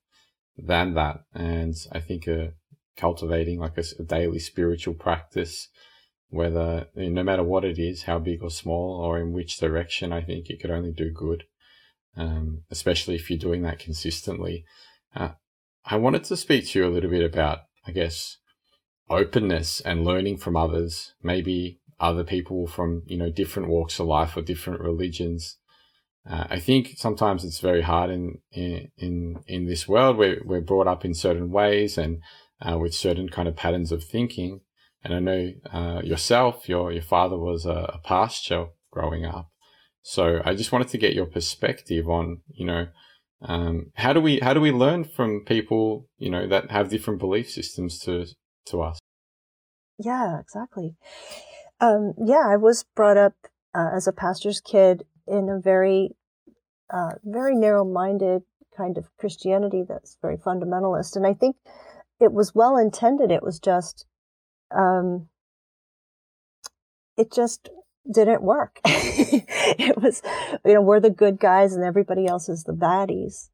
than 0.58 0.96
that, 0.96 1.20
and 1.34 1.76
I 1.92 2.00
think 2.00 2.26
a 2.28 2.54
cultivating 2.98 3.60
like 3.60 3.78
a, 3.78 3.84
a 4.00 4.04
daily 4.04 4.40
spiritual 4.40 4.94
practice, 4.96 5.68
whether 6.34 6.88
no 6.96 7.24
matter 7.24 7.44
what 7.44 7.64
it 7.64 7.78
is, 7.78 8.04
how 8.04 8.18
big 8.20 8.42
or 8.42 8.50
small, 8.50 9.00
or 9.00 9.20
in 9.20 9.32
which 9.32 9.60
direction, 9.60 10.12
I 10.12 10.22
think 10.22 10.50
it 10.50 10.60
could 10.60 10.72
only 10.72 10.92
do 10.92 11.12
good. 11.12 11.44
Um, 12.16 12.64
especially 12.70 13.16
if 13.16 13.30
you're 13.30 13.40
doing 13.40 13.64
that 13.64 13.80
consistently. 13.80 14.66
Uh, 15.16 15.30
I 15.84 15.98
wanted 15.98 16.24
to 16.26 16.38
speak 16.38 16.68
to 16.68 16.80
you 16.80 16.86
a 16.86 16.94
little 16.94 17.10
bit 17.10 17.24
about, 17.24 17.62
I 17.88 17.92
guess, 17.92 18.38
openness 19.10 19.82
and 19.82 20.06
learning 20.06 20.38
from 20.38 20.56
others, 20.56 21.16
maybe 21.24 21.80
other 22.00 22.24
people 22.24 22.68
from, 22.68 23.02
you 23.08 23.18
know, 23.18 23.32
different 23.32 23.70
walks 23.70 24.00
of 24.00 24.06
life 24.06 24.38
or 24.38 24.44
different 24.44 24.82
religions. 24.82 25.58
Uh, 26.30 26.46
I 26.50 26.60
think 26.60 26.94
sometimes 26.98 27.44
it's 27.44 27.60
very 27.60 27.82
hard 27.82 28.12
in, 28.12 28.38
in, 28.52 29.40
in, 29.48 29.66
this 29.66 29.88
world 29.88 30.18
where 30.18 30.38
we're 30.46 30.62
brought 30.62 30.88
up 30.88 31.04
in 31.04 31.14
certain 31.16 31.52
ways 31.52 31.98
and 31.98 32.22
uh, 32.62 32.78
with 32.78 32.94
certain 32.94 33.28
kind 33.28 33.48
of 33.48 33.56
patterns 33.56 33.92
of 33.92 34.04
thinking. 34.04 34.62
And 35.04 35.14
I 35.14 35.20
know 35.20 35.52
uh, 35.72 36.02
yourself, 36.04 36.70
your 36.70 36.92
your 36.92 37.04
father 37.04 37.38
was 37.38 37.66
a, 37.66 37.92
a 37.94 38.00
pastor 38.04 38.68
growing 38.92 39.26
up, 39.26 39.50
so 40.02 40.42
I 40.46 40.56
just 40.56 40.72
wanted 40.72 40.90
to 40.90 40.98
get 40.98 41.14
your 41.14 41.26
perspective 41.26 42.10
on, 42.10 42.42
you 42.48 42.66
know, 42.66 42.88
um, 43.42 43.92
how 43.96 44.14
do 44.14 44.22
we 44.22 44.40
how 44.40 44.54
do 44.54 44.62
we 44.62 44.72
learn 44.72 45.04
from 45.04 45.44
people, 45.46 46.08
you 46.18 46.30
know, 46.30 46.48
that 46.48 46.72
have 46.72 46.90
different 46.90 47.20
belief 47.20 47.50
systems 47.50 48.00
to 48.00 48.26
to 48.68 48.82
us? 48.82 49.00
Yeah, 49.98 50.40
exactly. 50.40 50.96
Um, 51.80 52.14
yeah, 52.18 52.44
I 52.48 52.56
was 52.56 52.86
brought 52.96 53.18
up 53.18 53.34
uh, 53.76 53.90
as 53.94 54.08
a 54.08 54.14
pastor's 54.14 54.62
kid 54.62 55.04
in 55.28 55.50
a 55.50 55.60
very 55.60 56.16
uh, 56.90 57.16
very 57.24 57.56
narrow 57.56 57.84
minded 57.84 58.44
kind 58.78 58.98
of 58.98 59.10
Christianity 59.18 59.84
that's 59.88 60.18
very 60.22 60.38
fundamentalist, 60.38 61.16
and 61.16 61.28
I 61.28 61.34
think 61.34 61.58
it 62.20 62.32
was 62.32 62.56
well 62.56 62.78
intended. 62.78 63.32
It 63.32 63.44
was 63.44 63.60
just, 63.60 64.06
um, 64.76 65.28
it 67.18 67.32
just 67.32 67.70
didn't 68.12 68.42
work. 68.42 68.80
it 68.86 70.02
was, 70.02 70.22
you 70.66 70.74
know, 70.74 70.82
we're 70.82 71.00
the 71.00 71.10
good 71.10 71.40
guys 71.40 71.74
and 71.74 71.84
everybody 71.84 72.28
else 72.28 72.50
is 72.50 72.64
the 72.64 72.74
baddies. 72.74 73.50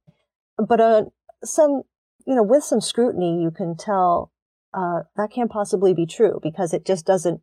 But 0.58 0.80
uh, 0.80 1.06
some, 1.44 1.84
you 2.26 2.36
know, 2.36 2.44
with 2.44 2.64
some 2.64 2.82
scrutiny, 2.82 3.42
you 3.42 3.52
can 3.52 3.78
tell 3.78 4.32
uh, 4.74 5.02
that 5.16 5.32
can't 5.32 5.52
possibly 5.52 5.94
be 5.94 6.06
true 6.06 6.40
because 6.42 6.74
it 6.74 6.86
just 6.86 7.06
doesn't, 7.06 7.42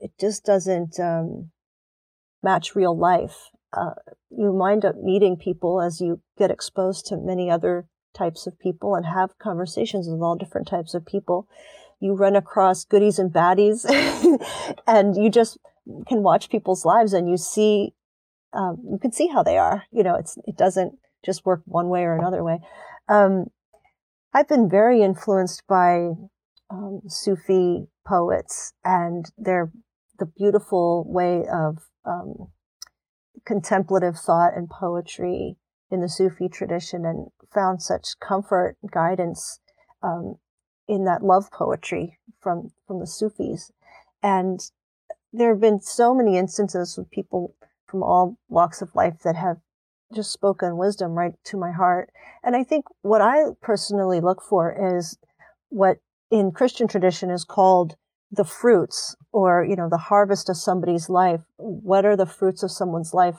it 0.00 0.12
just 0.20 0.44
doesn't 0.44 0.98
um, 1.00 1.50
match 2.42 2.74
real 2.74 2.96
life. 2.96 3.50
Uh, 3.72 3.94
you 4.30 4.50
wind 4.52 4.84
up 4.84 4.96
meeting 4.96 5.36
people 5.36 5.80
as 5.80 6.00
you 6.00 6.20
get 6.38 6.50
exposed 6.50 7.06
to 7.06 7.16
many 7.16 7.50
other 7.50 7.86
types 8.16 8.46
of 8.46 8.58
people 8.58 8.94
and 8.94 9.04
have 9.06 9.38
conversations 9.38 10.08
with 10.08 10.20
all 10.20 10.36
different 10.36 10.66
types 10.66 10.94
of 10.94 11.04
people. 11.04 11.46
You 12.00 12.14
run 12.14 12.36
across 12.36 12.84
goodies 12.84 13.18
and 13.18 13.32
baddies, 13.32 13.84
and 14.86 15.16
you 15.16 15.30
just 15.30 15.58
can 16.06 16.22
watch 16.22 16.50
people's 16.50 16.84
lives 16.84 17.12
and 17.12 17.28
you 17.28 17.36
see, 17.36 17.94
um, 18.52 18.78
you 18.90 18.98
can 18.98 19.12
see 19.12 19.28
how 19.28 19.42
they 19.42 19.58
are. 19.58 19.84
You 19.90 20.02
know, 20.02 20.14
it's 20.14 20.38
it 20.46 20.56
doesn't 20.56 20.98
just 21.24 21.44
work 21.44 21.62
one 21.64 21.88
way 21.88 22.02
or 22.02 22.16
another 22.16 22.44
way. 22.44 22.60
Um, 23.08 23.46
I've 24.32 24.48
been 24.48 24.68
very 24.68 25.02
influenced 25.02 25.62
by 25.66 26.10
um, 26.70 27.00
Sufi 27.08 27.86
poets 28.06 28.72
and 28.84 29.26
their 29.36 29.72
the 30.18 30.26
beautiful 30.26 31.04
way 31.08 31.44
of 31.50 31.78
um, 32.04 32.48
contemplative 33.46 34.18
thought 34.18 34.56
and 34.56 34.68
poetry 34.68 35.56
in 35.90 36.00
the 36.00 36.08
Sufi 36.08 36.48
tradition 36.48 37.04
and 37.04 37.28
found 37.54 37.82
such 37.82 38.18
comfort, 38.20 38.76
guidance 38.92 39.60
um, 40.02 40.36
in 40.88 41.04
that 41.04 41.22
love 41.22 41.50
poetry 41.50 42.18
from 42.40 42.72
from 42.86 42.98
the 42.98 43.06
Sufis. 43.06 43.70
And 44.22 44.60
there 45.32 45.50
have 45.50 45.60
been 45.60 45.80
so 45.80 46.14
many 46.14 46.36
instances 46.36 46.96
with 46.96 47.10
people 47.10 47.54
from 47.86 48.02
all 48.02 48.38
walks 48.48 48.82
of 48.82 48.94
life 48.94 49.20
that 49.24 49.36
have 49.36 49.58
just 50.14 50.32
spoken 50.32 50.76
wisdom 50.76 51.12
right 51.12 51.34
to 51.44 51.56
my 51.56 51.70
heart. 51.70 52.10
And 52.42 52.56
I 52.56 52.64
think 52.64 52.86
what 53.02 53.20
I 53.20 53.44
personally 53.60 54.20
look 54.20 54.42
for 54.42 54.98
is 54.98 55.18
what 55.68 55.98
in 56.30 56.52
Christian 56.52 56.88
tradition 56.88 57.30
is 57.30 57.44
called 57.44 57.96
the 58.30 58.44
fruits 58.44 59.16
or, 59.32 59.64
you 59.64 59.76
know, 59.76 59.88
the 59.88 59.96
harvest 59.96 60.48
of 60.48 60.56
somebody's 60.56 61.08
life. 61.08 61.40
What 61.56 62.04
are 62.04 62.16
the 62.16 62.26
fruits 62.26 62.62
of 62.62 62.70
someone's 62.70 63.14
life 63.14 63.36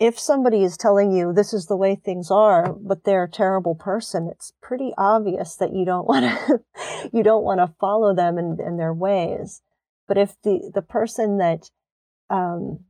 if 0.00 0.18
somebody 0.18 0.64
is 0.64 0.78
telling 0.78 1.12
you 1.12 1.32
this 1.32 1.52
is 1.52 1.66
the 1.66 1.76
way 1.76 1.94
things 1.94 2.30
are, 2.30 2.72
but 2.72 3.04
they're 3.04 3.24
a 3.24 3.30
terrible 3.30 3.74
person, 3.74 4.28
it's 4.32 4.54
pretty 4.62 4.92
obvious 4.96 5.56
that 5.56 5.74
you 5.74 5.84
don't 5.84 6.08
want 6.08 6.24
to, 6.24 6.60
you 7.12 7.22
don't 7.22 7.44
want 7.44 7.60
to 7.60 7.74
follow 7.78 8.14
them 8.14 8.38
in 8.38 8.76
their 8.78 8.94
ways. 8.94 9.60
But 10.08 10.16
if 10.16 10.34
the, 10.42 10.72
the 10.74 10.82
person 10.82 11.38
that, 11.38 11.70
um, 12.30 12.80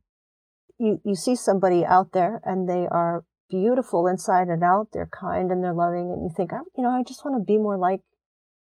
you, 0.79 1.01
you 1.03 1.13
see 1.13 1.35
somebody 1.35 1.85
out 1.85 2.13
there 2.13 2.41
and 2.45 2.67
they 2.67 2.87
are 2.89 3.25
beautiful 3.49 4.07
inside 4.07 4.47
and 4.47 4.63
out, 4.63 4.87
they're 4.93 5.09
kind 5.11 5.51
and 5.51 5.61
they're 5.61 5.73
loving, 5.73 6.11
and 6.11 6.23
you 6.23 6.31
think, 6.35 6.51
you 6.75 6.81
know, 6.81 6.89
I 6.89 7.03
just 7.03 7.25
want 7.25 7.39
to 7.39 7.45
be 7.45 7.57
more 7.57 7.77
like 7.77 8.01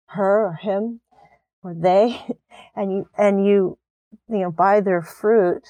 her 0.10 0.48
or 0.48 0.54
him 0.54 1.00
or 1.64 1.74
they, 1.74 2.22
and 2.76 2.92
you, 2.92 3.10
and 3.18 3.46
you, 3.46 3.78
you 4.30 4.40
know, 4.40 4.52
by 4.52 4.82
their 4.82 5.02
fruit 5.02 5.64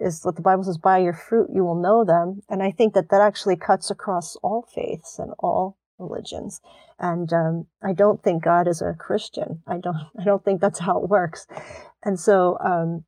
is 0.00 0.24
what 0.24 0.36
the 0.36 0.42
Bible 0.42 0.64
says, 0.64 0.78
by 0.78 0.98
your 0.98 1.12
fruit 1.12 1.50
you 1.52 1.64
will 1.64 1.80
know 1.80 2.04
them. 2.04 2.42
And 2.48 2.62
I 2.62 2.70
think 2.70 2.94
that 2.94 3.10
that 3.10 3.20
actually 3.20 3.56
cuts 3.56 3.90
across 3.90 4.36
all 4.36 4.66
faiths 4.74 5.18
and 5.18 5.32
all 5.38 5.78
religions. 5.98 6.60
And, 6.98 7.32
um, 7.32 7.66
I 7.82 7.92
don't 7.92 8.22
think 8.22 8.44
God 8.44 8.68
is 8.68 8.82
a 8.82 8.94
Christian. 8.94 9.62
I 9.66 9.78
don't, 9.78 9.96
I 10.20 10.24
don't 10.24 10.44
think 10.44 10.60
that's 10.60 10.80
how 10.80 11.02
it 11.02 11.08
works. 11.08 11.46
And 12.04 12.18
so, 12.18 12.58
um, 12.64 13.04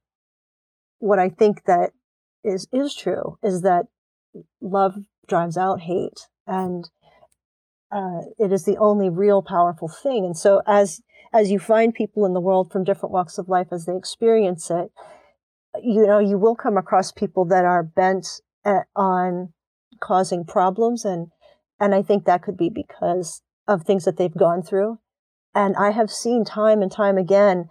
what 0.98 1.18
I 1.18 1.28
think 1.28 1.64
that 1.64 1.92
is, 2.44 2.68
is 2.72 2.94
true 2.94 3.38
is 3.42 3.62
that 3.62 3.86
love 4.60 4.96
drives 5.28 5.56
out 5.56 5.80
hate 5.80 6.28
and, 6.46 6.88
uh, 7.92 8.20
it 8.38 8.52
is 8.52 8.64
the 8.64 8.76
only 8.78 9.08
real 9.08 9.42
powerful 9.42 9.88
thing. 9.88 10.24
And 10.24 10.36
so 10.36 10.62
as 10.66 11.00
as 11.32 11.50
you 11.50 11.58
find 11.58 11.94
people 11.94 12.26
in 12.26 12.34
the 12.34 12.40
world 12.40 12.72
from 12.72 12.84
different 12.84 13.12
walks 13.12 13.38
of 13.38 13.48
life 13.48 13.68
as 13.70 13.86
they 13.86 13.96
experience 13.96 14.70
it, 14.70 14.90
you 15.82 16.06
know, 16.06 16.18
you 16.18 16.38
will 16.38 16.56
come 16.56 16.76
across 16.76 17.12
people 17.12 17.44
that 17.46 17.64
are 17.64 17.82
bent 17.82 18.26
at, 18.64 18.86
on 18.96 19.52
causing 20.00 20.44
problems. 20.44 21.04
And, 21.04 21.28
and 21.78 21.94
I 21.94 22.02
think 22.02 22.24
that 22.24 22.42
could 22.42 22.56
be 22.56 22.68
because 22.68 23.42
of 23.68 23.84
things 23.84 24.04
that 24.04 24.16
they've 24.16 24.36
gone 24.36 24.62
through. 24.62 24.98
And 25.54 25.76
I 25.76 25.90
have 25.90 26.10
seen 26.10 26.44
time 26.44 26.82
and 26.82 26.90
time 26.90 27.18
again 27.18 27.68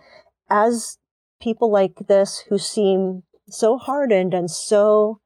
as 0.49 0.97
people 1.41 1.71
like 1.71 2.07
this 2.07 2.43
who 2.49 2.57
seem 2.57 3.23
so 3.49 3.77
hardened 3.77 4.33
and 4.33 4.49
so 4.49 5.19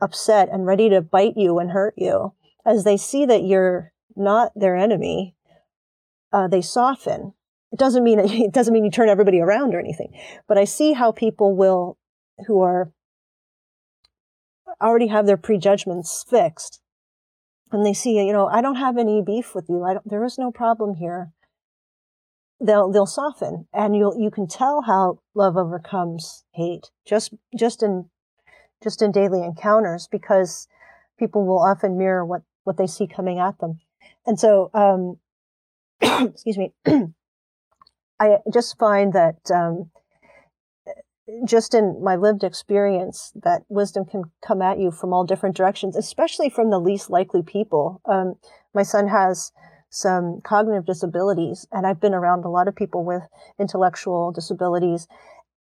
upset 0.00 0.48
and 0.50 0.66
ready 0.66 0.88
to 0.88 1.00
bite 1.00 1.36
you 1.36 1.58
and 1.58 1.70
hurt 1.70 1.94
you, 1.96 2.32
as 2.64 2.84
they 2.84 2.96
see 2.96 3.26
that 3.26 3.44
you're 3.44 3.92
not 4.16 4.52
their 4.54 4.76
enemy, 4.76 5.34
uh, 6.32 6.48
they 6.48 6.62
soften 6.62 7.34
it 7.72 7.78
doesn't 7.78 8.02
mean 8.04 8.18
it 8.24 8.52
doesn't 8.52 8.74
mean 8.74 8.84
you 8.84 8.90
turn 8.90 9.08
everybody 9.08 9.40
around 9.40 9.74
or 9.74 9.80
anything, 9.80 10.12
but 10.46 10.58
I 10.58 10.64
see 10.64 10.92
how 10.92 11.12
people 11.12 11.56
will 11.56 11.98
who 12.46 12.60
are 12.60 12.92
already 14.80 15.08
have 15.08 15.26
their 15.26 15.36
prejudgments 15.36 16.24
fixed 16.28 16.80
and 17.72 17.84
they 17.84 17.92
see, 17.92 18.16
you 18.16 18.32
know, 18.32 18.46
I 18.46 18.62
don't 18.62 18.76
have 18.76 18.98
any 18.98 19.22
beef 19.22 19.54
with 19.54 19.66
you. 19.68 19.84
I 19.84 19.94
don't, 19.94 20.08
there 20.08 20.24
is 20.24 20.38
no 20.38 20.50
problem 20.50 20.94
here. 20.94 21.32
They'll, 22.60 22.90
they'll 22.90 23.06
soften 23.06 23.66
and 23.72 23.96
you'll, 23.96 24.18
you 24.18 24.30
can 24.30 24.46
tell 24.46 24.82
how 24.82 25.20
love 25.34 25.56
overcomes 25.56 26.44
hate 26.52 26.90
just, 27.06 27.34
just 27.56 27.82
in, 27.82 28.10
just 28.82 29.02
in 29.02 29.12
daily 29.12 29.42
encounters 29.42 30.08
because 30.10 30.66
people 31.18 31.46
will 31.46 31.58
often 31.58 31.98
mirror 31.98 32.24
what, 32.24 32.42
what 32.64 32.76
they 32.76 32.86
see 32.86 33.06
coming 33.06 33.38
at 33.38 33.58
them. 33.58 33.80
And 34.26 34.38
so, 34.38 34.70
um, 34.74 35.18
excuse 36.30 36.58
me, 36.58 36.72
I 38.20 38.38
just 38.52 38.78
find 38.78 39.12
that 39.14 39.50
um, 39.52 39.90
just 41.44 41.74
in 41.74 42.02
my 42.02 42.16
lived 42.16 42.44
experience, 42.44 43.32
that 43.42 43.62
wisdom 43.68 44.04
can 44.04 44.24
come 44.46 44.62
at 44.62 44.78
you 44.78 44.90
from 44.90 45.12
all 45.12 45.24
different 45.24 45.56
directions, 45.56 45.96
especially 45.96 46.50
from 46.50 46.70
the 46.70 46.80
least 46.80 47.10
likely 47.10 47.42
people. 47.42 48.00
Um, 48.04 48.34
my 48.74 48.82
son 48.82 49.08
has 49.08 49.52
some 49.88 50.40
cognitive 50.42 50.86
disabilities, 50.86 51.66
and 51.72 51.86
I've 51.86 52.00
been 52.00 52.14
around 52.14 52.44
a 52.44 52.50
lot 52.50 52.68
of 52.68 52.76
people 52.76 53.04
with 53.04 53.22
intellectual 53.58 54.32
disabilities. 54.32 55.08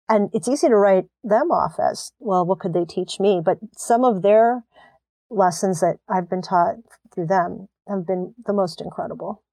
And 0.07 0.29
it's 0.33 0.47
easy 0.47 0.67
to 0.67 0.75
write 0.75 1.05
them 1.23 1.51
off 1.51 1.79
as, 1.79 2.11
well, 2.19 2.45
what 2.45 2.59
could 2.59 2.73
they 2.73 2.85
teach 2.85 3.19
me? 3.19 3.41
But 3.43 3.59
some 3.75 4.03
of 4.03 4.21
their 4.21 4.63
lessons 5.29 5.79
that 5.79 5.97
I've 6.09 6.29
been 6.29 6.41
taught 6.41 6.75
through 7.13 7.27
them 7.27 7.69
have 7.91 8.07
been 8.07 8.33
the 8.45 8.53
most 8.53 8.81
incredible. 8.81 9.43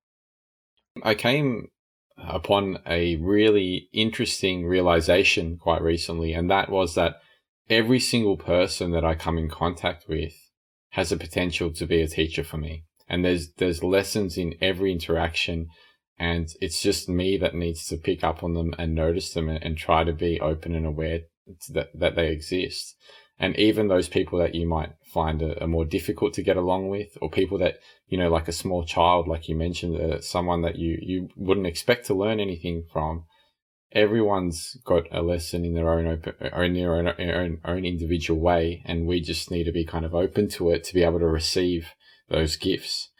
I 1.03 1.15
came 1.15 1.69
upon 2.17 2.79
a 2.87 3.17
really 3.17 3.89
interesting 3.93 4.67
realization 4.67 5.59
quite 5.59 5.83
recently, 5.83 6.33
and 6.33 6.51
that 6.51 6.71
was 6.71 6.95
that 6.95 7.17
every 7.71 8.01
single 8.01 8.37
person 8.37 8.93
that 8.93 9.05
I 9.05 9.15
come 9.15 9.39
in 9.39 9.49
contact 9.49 10.09
with 10.09 10.35
has 10.91 11.13
a 11.13 11.17
potential 11.17 11.71
to 11.73 11.87
be 11.87 12.01
a 12.01 12.09
teacher 12.09 12.43
for 12.43 12.57
me. 12.57 12.85
And 13.09 13.25
there's 13.25 13.53
there's 13.55 13.85
lessons 13.85 14.37
in 14.37 14.55
every 14.61 14.93
interaction, 14.93 15.69
and 16.19 16.49
it's 16.61 16.83
just 16.83 17.09
me 17.09 17.37
that 17.39 17.55
needs 17.55 17.87
to 17.87 17.97
pick 17.97 18.25
up 18.25 18.43
on 18.43 18.55
them 18.55 18.75
and 18.79 18.95
notice 18.95 19.33
them 19.33 19.49
and, 19.49 19.63
and 19.63 19.77
try 19.77 20.05
to 20.05 20.13
be 20.13 20.41
open 20.41 20.75
and 20.75 20.87
aware 20.87 21.21
that 21.71 21.89
that 21.95 22.17
they 22.17 22.31
exist. 22.31 22.97
And 23.39 23.57
even 23.57 23.89
those 23.89 24.09
people 24.09 24.39
that 24.41 24.55
you 24.55 24.67
might 24.67 24.91
find 25.13 25.43
are, 25.43 25.67
more 25.67 25.85
difficult 25.85 26.35
to 26.35 26.43
get 26.43 26.57
along 26.57 26.89
with, 26.89 27.17
or 27.21 27.31
people 27.31 27.59
that 27.59 27.79
you 28.09 28.19
know, 28.19 28.31
like 28.31 28.49
a 28.49 28.53
small 28.53 28.85
child, 28.85 29.29
like 29.29 29.49
you 29.49 29.57
mentioned, 29.57 30.01
uh, 30.01 30.21
someone 30.21 30.63
that 30.63 30.77
you 30.77 30.99
you 31.01 31.29
wouldn't 31.37 31.67
expect 31.67 32.07
to 32.07 32.15
learn 32.15 32.41
anything 32.41 32.85
from. 32.93 33.25
Everyone's 33.93 34.77
got 34.85 35.05
a 35.11 35.23
lesson 35.23 35.65
in 35.65 35.73
their 35.73 35.89
own 35.89 36.07
open, 36.07 36.35
in 36.41 36.75
their 36.75 36.95
own, 36.95 37.09
own 37.09 37.59
own 37.65 37.85
individual 37.85 38.39
way, 38.41 38.83
and 38.85 39.07
we 39.07 39.21
just 39.21 39.51
need 39.51 39.65
to 39.65 39.73
be 39.73 39.85
kind 39.85 40.05
of 40.05 40.15
open 40.15 40.49
to 40.51 40.71
it 40.71 40.85
to 40.85 40.95
be 40.95 41.03
able 41.03 41.21
to 41.21 41.27
receive 41.27 41.95
those 42.29 42.57
gifts. 42.57 43.11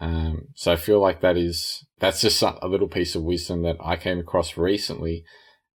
Um, 0.00 0.48
so 0.54 0.72
I 0.72 0.76
feel 0.76 1.00
like 1.00 1.20
that 1.20 1.36
is 1.36 1.86
that's 1.98 2.20
just 2.20 2.42
a 2.42 2.66
little 2.66 2.88
piece 2.88 3.14
of 3.14 3.22
wisdom 3.22 3.62
that 3.62 3.76
I 3.80 3.96
came 3.96 4.18
across 4.18 4.56
recently 4.56 5.24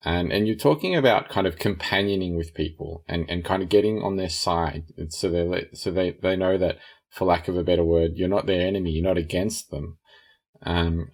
and 0.05 0.31
and 0.31 0.47
you're 0.47 0.55
talking 0.55 0.95
about 0.95 1.27
kind 1.29 1.47
of 1.47 1.57
companioning 1.57 2.37
with 2.37 2.53
people 2.53 3.03
and, 3.07 3.29
and 3.29 3.43
kind 3.43 3.63
of 3.63 3.69
getting 3.69 4.01
on 4.01 4.15
their 4.15 4.29
side 4.29 4.83
so 5.09 5.29
they 5.29 5.65
so 5.73 5.91
they, 5.91 6.11
they 6.21 6.35
know 6.35 6.57
that 6.57 6.77
for 7.09 7.25
lack 7.25 7.47
of 7.47 7.57
a 7.57 7.63
better 7.63 7.83
word 7.83 8.11
you're 8.13 8.29
not 8.29 8.45
their 8.45 8.65
enemy 8.65 8.91
you're 8.91 9.03
not 9.03 9.17
against 9.17 9.71
them. 9.71 9.97
Um, 10.63 11.09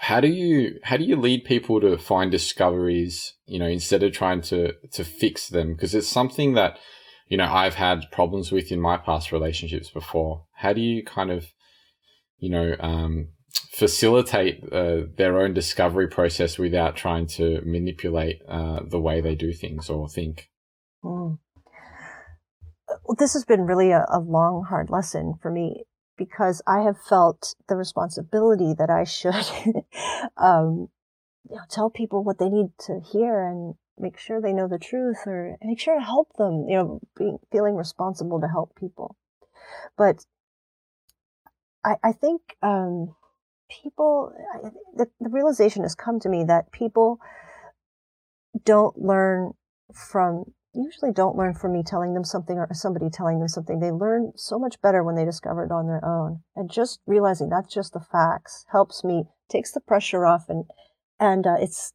how 0.00 0.20
do 0.20 0.28
you 0.28 0.78
how 0.84 0.96
do 0.96 1.04
you 1.04 1.16
lead 1.16 1.44
people 1.44 1.80
to 1.80 1.98
find 1.98 2.30
discoveries 2.30 3.34
you 3.46 3.58
know 3.58 3.66
instead 3.66 4.02
of 4.02 4.12
trying 4.12 4.40
to 4.42 4.72
to 4.92 5.04
fix 5.04 5.48
them? 5.48 5.74
Because 5.74 5.94
it's 5.94 6.08
something 6.08 6.54
that 6.54 6.78
you 7.28 7.36
know 7.36 7.44
I've 7.52 7.74
had 7.74 8.10
problems 8.12 8.52
with 8.52 8.70
in 8.70 8.80
my 8.80 8.96
past 8.96 9.32
relationships 9.32 9.90
before. 9.90 10.46
How 10.56 10.72
do 10.72 10.80
you 10.80 11.04
kind 11.04 11.30
of 11.30 11.46
you 12.38 12.50
know 12.50 12.76
um, 12.78 13.28
facilitate 13.52 14.64
uh, 14.72 15.02
their 15.16 15.40
own 15.40 15.54
discovery 15.54 16.08
process 16.08 16.58
without 16.58 16.96
trying 16.96 17.26
to 17.26 17.60
manipulate 17.64 18.42
uh, 18.48 18.80
the 18.84 19.00
way 19.00 19.20
they 19.20 19.34
do 19.34 19.52
things 19.52 19.88
or 19.88 20.08
think. 20.08 20.50
Mm. 21.04 21.38
Well, 23.04 23.16
this 23.18 23.34
has 23.34 23.44
been 23.44 23.62
really 23.62 23.90
a, 23.90 24.04
a, 24.08 24.18
long, 24.18 24.64
hard 24.68 24.90
lesson 24.90 25.34
for 25.40 25.50
me 25.50 25.84
because 26.16 26.60
I 26.66 26.80
have 26.80 27.00
felt 27.00 27.54
the 27.68 27.76
responsibility 27.76 28.74
that 28.76 28.90
I 28.90 29.04
should 29.04 29.34
um, 30.36 30.88
you 31.48 31.56
know, 31.56 31.62
tell 31.70 31.90
people 31.90 32.24
what 32.24 32.38
they 32.38 32.48
need 32.48 32.70
to 32.86 33.00
hear 33.00 33.42
and 33.42 33.74
make 33.98 34.18
sure 34.18 34.40
they 34.40 34.52
know 34.52 34.68
the 34.68 34.78
truth 34.78 35.18
or 35.26 35.56
make 35.62 35.80
sure 35.80 35.98
to 35.98 36.04
help 36.04 36.28
them, 36.36 36.66
you 36.68 36.76
know, 36.76 37.00
being, 37.16 37.38
feeling 37.50 37.74
responsible 37.74 38.40
to 38.40 38.48
help 38.48 38.74
people. 38.76 39.16
But 39.96 40.24
I, 41.84 41.96
I 42.02 42.12
think 42.12 42.42
um, 42.62 43.14
people, 43.68 44.32
the, 44.96 45.06
the 45.20 45.30
realization 45.30 45.82
has 45.82 45.94
come 45.94 46.20
to 46.20 46.28
me 46.28 46.44
that 46.44 46.72
people 46.72 47.18
don't 48.64 48.98
learn 48.98 49.52
from 49.94 50.44
usually 50.74 51.12
don't 51.12 51.36
learn 51.36 51.54
from 51.54 51.72
me 51.72 51.82
telling 51.82 52.14
them 52.14 52.24
something 52.24 52.58
or 52.58 52.68
somebody 52.72 53.10
telling 53.10 53.38
them 53.38 53.48
something. 53.48 53.80
They 53.80 53.90
learn 53.90 54.32
so 54.36 54.58
much 54.58 54.80
better 54.80 55.02
when 55.02 55.16
they 55.16 55.24
discover 55.24 55.64
it 55.64 55.72
on 55.72 55.86
their 55.86 56.04
own. 56.04 56.42
And 56.54 56.70
just 56.70 57.00
realizing 57.06 57.48
that's 57.48 57.72
just 57.72 57.92
the 57.92 58.00
facts 58.00 58.64
helps 58.70 59.02
me, 59.02 59.24
takes 59.50 59.72
the 59.72 59.80
pressure 59.80 60.26
off 60.26 60.48
and, 60.48 60.64
and, 61.18 61.46
uh, 61.46 61.56
it's, 61.58 61.92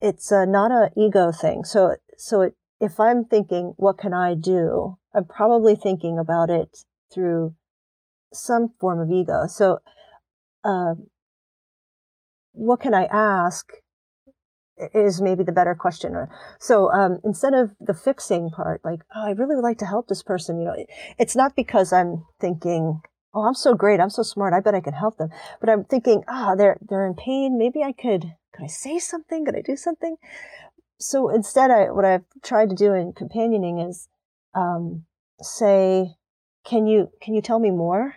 it's 0.00 0.32
uh, 0.32 0.44
not 0.44 0.70
a 0.70 0.90
ego 0.96 1.32
thing. 1.32 1.64
So, 1.64 1.96
so 2.16 2.42
it, 2.42 2.54
if 2.80 2.98
I'm 2.98 3.24
thinking, 3.24 3.74
what 3.76 3.98
can 3.98 4.12
I 4.12 4.34
do? 4.34 4.98
I'm 5.14 5.24
probably 5.24 5.76
thinking 5.76 6.18
about 6.18 6.50
it 6.50 6.84
through 7.12 7.54
some 8.32 8.68
form 8.80 9.00
of 9.00 9.10
ego. 9.10 9.46
So 9.46 9.78
uh, 10.64 10.94
what 12.52 12.80
can 12.80 12.94
I 12.94 13.04
ask 13.04 13.72
is 14.92 15.20
maybe 15.20 15.44
the 15.44 15.52
better 15.52 15.74
question. 15.74 16.14
So 16.58 16.90
um, 16.92 17.20
instead 17.24 17.54
of 17.54 17.70
the 17.80 17.94
fixing 17.94 18.50
part, 18.50 18.80
like, 18.84 19.00
oh, 19.14 19.26
I 19.26 19.30
really 19.30 19.54
would 19.54 19.62
like 19.62 19.78
to 19.78 19.86
help 19.86 20.08
this 20.08 20.22
person, 20.22 20.58
you 20.58 20.64
know, 20.64 20.76
it's 21.18 21.36
not 21.36 21.54
because 21.54 21.92
I'm 21.92 22.24
thinking, 22.40 23.00
oh, 23.32 23.42
I'm 23.42 23.54
so 23.54 23.74
great, 23.74 24.00
I'm 24.00 24.10
so 24.10 24.22
smart, 24.22 24.52
I 24.52 24.60
bet 24.60 24.74
I 24.74 24.80
can 24.80 24.94
help 24.94 25.16
them. 25.16 25.30
But 25.60 25.68
I'm 25.68 25.84
thinking, 25.84 26.22
ah, 26.28 26.50
oh, 26.50 26.56
they're 26.56 26.78
they're 26.88 27.06
in 27.06 27.14
pain. 27.14 27.58
Maybe 27.58 27.82
I 27.82 27.92
could 27.92 28.34
could 28.54 28.64
I 28.64 28.68
say 28.68 28.98
something? 28.98 29.44
Could 29.44 29.56
I 29.56 29.62
do 29.62 29.76
something? 29.76 30.16
So 30.98 31.28
instead, 31.28 31.70
I 31.70 31.90
what 31.90 32.04
I've 32.04 32.24
tried 32.42 32.70
to 32.70 32.76
do 32.76 32.92
in 32.94 33.12
companioning 33.12 33.78
is 33.78 34.08
um, 34.54 35.04
say, 35.40 36.14
"Can 36.64 36.86
you 36.86 37.10
can 37.20 37.34
you 37.34 37.42
tell 37.42 37.58
me 37.58 37.70
more?" 37.70 38.14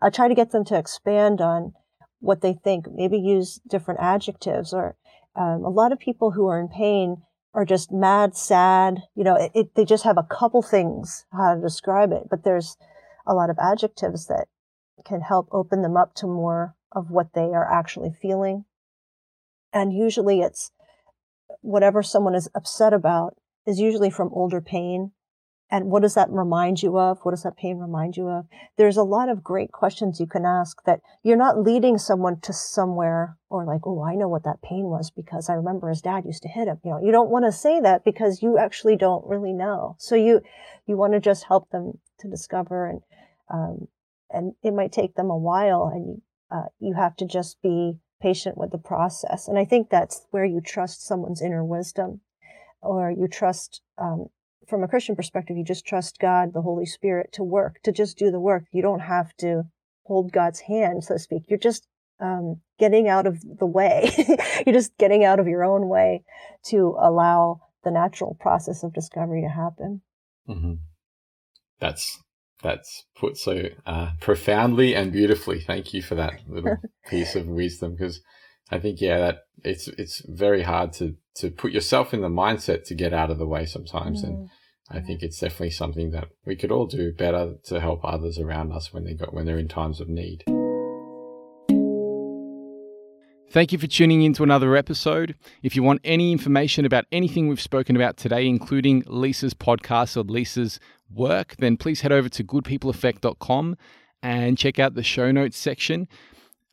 Uh, 0.00 0.10
try 0.10 0.28
to 0.28 0.34
get 0.34 0.52
them 0.52 0.64
to 0.64 0.78
expand 0.78 1.40
on 1.40 1.72
what 2.20 2.40
they 2.40 2.52
think. 2.52 2.86
Maybe 2.90 3.18
use 3.18 3.60
different 3.68 4.00
adjectives. 4.00 4.72
Or 4.72 4.96
um, 5.36 5.64
a 5.64 5.70
lot 5.70 5.92
of 5.92 5.98
people 5.98 6.32
who 6.32 6.46
are 6.48 6.60
in 6.60 6.68
pain 6.68 7.22
are 7.54 7.64
just 7.64 7.92
mad, 7.92 8.36
sad. 8.36 9.02
You 9.14 9.24
know, 9.24 9.36
it, 9.36 9.52
it, 9.54 9.74
they 9.74 9.84
just 9.84 10.04
have 10.04 10.18
a 10.18 10.22
couple 10.22 10.62
things 10.62 11.26
how 11.32 11.54
to 11.54 11.60
describe 11.60 12.12
it. 12.12 12.24
But 12.30 12.44
there's 12.44 12.76
a 13.26 13.34
lot 13.34 13.50
of 13.50 13.58
adjectives 13.60 14.26
that 14.26 14.46
can 15.04 15.20
help 15.20 15.48
open 15.52 15.82
them 15.82 15.96
up 15.96 16.14
to 16.14 16.26
more 16.26 16.74
of 16.92 17.10
what 17.10 17.34
they 17.34 17.40
are 17.40 17.70
actually 17.70 18.10
feeling. 18.10 18.64
And 19.72 19.92
usually 19.92 20.40
it's 20.40 20.72
whatever 21.60 22.02
someone 22.02 22.34
is 22.34 22.48
upset 22.54 22.92
about 22.92 23.36
is 23.66 23.78
usually 23.78 24.10
from 24.10 24.30
older 24.32 24.60
pain. 24.60 25.12
And 25.70 25.90
what 25.90 26.00
does 26.00 26.14
that 26.14 26.30
remind 26.30 26.82
you 26.82 26.98
of? 26.98 27.18
What 27.22 27.32
does 27.32 27.42
that 27.42 27.58
pain 27.58 27.76
remind 27.76 28.16
you 28.16 28.28
of? 28.28 28.46
There's 28.76 28.96
a 28.96 29.02
lot 29.02 29.28
of 29.28 29.44
great 29.44 29.70
questions 29.70 30.18
you 30.18 30.26
can 30.26 30.46
ask 30.46 30.82
that 30.84 31.00
you're 31.22 31.36
not 31.36 31.62
leading 31.62 31.98
someone 31.98 32.40
to 32.40 32.54
somewhere 32.54 33.36
or 33.50 33.66
like, 33.66 33.86
oh, 33.86 34.02
I 34.02 34.14
know 34.14 34.28
what 34.28 34.44
that 34.44 34.62
pain 34.62 34.84
was 34.84 35.10
because 35.10 35.50
I 35.50 35.54
remember 35.54 35.90
his 35.90 36.00
dad 36.00 36.24
used 36.24 36.42
to 36.44 36.48
hit 36.48 36.68
him. 36.68 36.78
You 36.84 36.92
know, 36.92 37.00
you 37.02 37.12
don't 37.12 37.30
want 37.30 37.44
to 37.44 37.52
say 37.52 37.80
that 37.80 38.02
because 38.02 38.42
you 38.42 38.56
actually 38.56 38.96
don't 38.96 39.26
really 39.26 39.52
know. 39.52 39.96
So 39.98 40.14
you, 40.14 40.40
you 40.86 40.96
want 40.96 41.12
to 41.12 41.20
just 41.20 41.44
help 41.44 41.68
them 41.70 41.98
to 42.20 42.28
discover 42.28 42.86
and, 42.88 43.00
um, 43.50 43.88
and 44.30 44.54
it 44.62 44.72
might 44.72 44.92
take 44.92 45.16
them 45.16 45.28
a 45.28 45.36
while 45.36 45.90
and 45.92 46.06
you, 46.06 46.22
uh, 46.50 46.68
you 46.78 46.94
have 46.94 47.14
to 47.16 47.26
just 47.26 47.60
be 47.60 47.98
patient 48.22 48.56
with 48.56 48.70
the 48.70 48.78
process. 48.78 49.48
And 49.48 49.58
I 49.58 49.66
think 49.66 49.90
that's 49.90 50.26
where 50.30 50.46
you 50.46 50.62
trust 50.62 51.06
someone's 51.06 51.42
inner 51.42 51.64
wisdom 51.64 52.22
or 52.80 53.10
you 53.10 53.28
trust, 53.28 53.82
um, 53.98 54.28
from 54.68 54.82
a 54.82 54.88
Christian 54.88 55.16
perspective, 55.16 55.56
you 55.56 55.64
just 55.64 55.86
trust 55.86 56.18
God, 56.18 56.52
the 56.52 56.62
Holy 56.62 56.86
Spirit 56.86 57.30
to 57.32 57.42
work, 57.42 57.80
to 57.84 57.92
just 57.92 58.18
do 58.18 58.30
the 58.30 58.40
work. 58.40 58.64
You 58.72 58.82
don't 58.82 59.00
have 59.00 59.34
to 59.38 59.62
hold 60.04 60.32
God's 60.32 60.60
hand, 60.60 61.04
so 61.04 61.14
to 61.14 61.18
speak. 61.18 61.44
You're 61.48 61.58
just 61.58 61.86
um, 62.20 62.60
getting 62.78 63.08
out 63.08 63.26
of 63.26 63.40
the 63.58 63.66
way. 63.66 64.10
You're 64.66 64.74
just 64.74 64.96
getting 64.98 65.24
out 65.24 65.40
of 65.40 65.46
your 65.46 65.64
own 65.64 65.88
way 65.88 66.24
to 66.66 66.96
allow 66.98 67.60
the 67.84 67.90
natural 67.90 68.36
process 68.40 68.82
of 68.82 68.92
discovery 68.92 69.42
to 69.42 69.48
happen. 69.48 70.02
Mm-hmm. 70.48 70.74
That's 71.80 72.18
that's 72.62 73.04
put 73.16 73.36
so 73.36 73.68
uh, 73.86 74.10
profoundly 74.20 74.94
and 74.94 75.12
beautifully. 75.12 75.60
Thank 75.60 75.94
you 75.94 76.02
for 76.02 76.16
that 76.16 76.40
little 76.48 76.76
piece 77.08 77.36
of 77.36 77.46
wisdom 77.46 77.92
because 77.92 78.20
I 78.70 78.78
think 78.80 79.00
yeah 79.00 79.18
that 79.18 79.38
it's 79.64 79.86
it's 79.86 80.22
very 80.28 80.62
hard 80.62 80.92
to 80.94 81.14
to 81.38 81.50
put 81.50 81.72
yourself 81.72 82.12
in 82.12 82.20
the 82.20 82.28
mindset 82.28 82.84
to 82.84 82.94
get 82.94 83.12
out 83.12 83.30
of 83.30 83.38
the 83.38 83.46
way 83.46 83.64
sometimes, 83.66 84.22
mm. 84.22 84.28
and 84.28 84.50
I 84.90 85.00
think 85.00 85.22
it's 85.22 85.38
definitely 85.38 85.70
something 85.70 86.10
that 86.12 86.28
we 86.46 86.56
could 86.56 86.72
all 86.72 86.86
do 86.86 87.12
better 87.12 87.54
to 87.64 87.80
help 87.80 88.00
others 88.04 88.38
around 88.38 88.72
us 88.72 88.92
when 88.92 89.04
they 89.04 89.14
got 89.14 89.34
when 89.34 89.46
they're 89.46 89.58
in 89.58 89.68
times 89.68 90.00
of 90.00 90.08
need. 90.08 90.44
Thank 93.50 93.72
you 93.72 93.78
for 93.78 93.86
tuning 93.86 94.22
in 94.22 94.34
to 94.34 94.42
another 94.42 94.76
episode. 94.76 95.34
If 95.62 95.74
you 95.74 95.82
want 95.82 96.02
any 96.04 96.32
information 96.32 96.84
about 96.84 97.06
anything 97.10 97.48
we've 97.48 97.60
spoken 97.60 97.96
about 97.96 98.18
today, 98.18 98.46
including 98.46 99.04
Lisa's 99.06 99.54
podcast 99.54 100.18
or 100.18 100.20
Lisa's 100.20 100.78
work, 101.10 101.56
then 101.58 101.78
please 101.78 102.02
head 102.02 102.12
over 102.12 102.28
to 102.28 102.44
goodpeopleeffect.com 102.44 103.76
and 104.22 104.58
check 104.58 104.78
out 104.78 104.94
the 104.94 105.02
show 105.02 105.30
notes 105.30 105.56
section. 105.56 106.08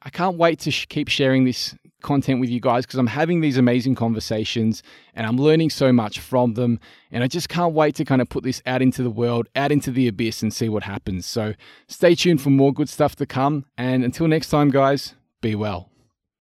I 0.02 0.10
can't 0.10 0.38
wait 0.38 0.60
to 0.60 0.72
sh- 0.72 0.86
keep 0.88 1.08
sharing 1.08 1.46
this 1.46 1.76
content 2.06 2.40
with 2.40 2.50
you 2.50 2.62
guys 2.62 2.86
because 2.86 3.00
I'm 3.00 3.08
having 3.08 3.42
these 3.42 3.58
amazing 3.58 3.96
conversations 3.96 4.84
and 5.14 5.28
I'm 5.28 5.38
learning 5.38 5.72
so 5.72 5.92
much 5.92 6.20
from 6.20 6.54
them. 6.54 6.80
And 7.12 7.24
I 7.24 7.28
just 7.28 7.50
can't 7.50 7.74
wait 7.74 7.96
to 7.96 8.06
kind 8.06 8.22
of 8.22 8.30
put 8.30 8.44
this 8.44 8.62
out 8.66 8.82
into 8.82 9.04
the 9.04 9.10
world, 9.10 9.50
out 9.56 9.72
into 9.72 9.92
the 9.92 10.08
abyss, 10.08 10.42
and 10.42 10.54
see 10.54 10.70
what 10.70 10.84
happens. 10.84 11.26
So 11.26 11.54
stay 11.88 12.16
tuned 12.16 12.42
for 12.42 12.52
more 12.52 12.72
good 12.72 12.88
stuff 12.88 13.16
to 13.18 13.26
come. 13.26 13.66
And 13.78 14.06
until 14.06 14.28
next 14.28 14.50
time, 14.50 14.70
guys, 14.70 15.16
be 15.42 15.56
well. 15.56 15.90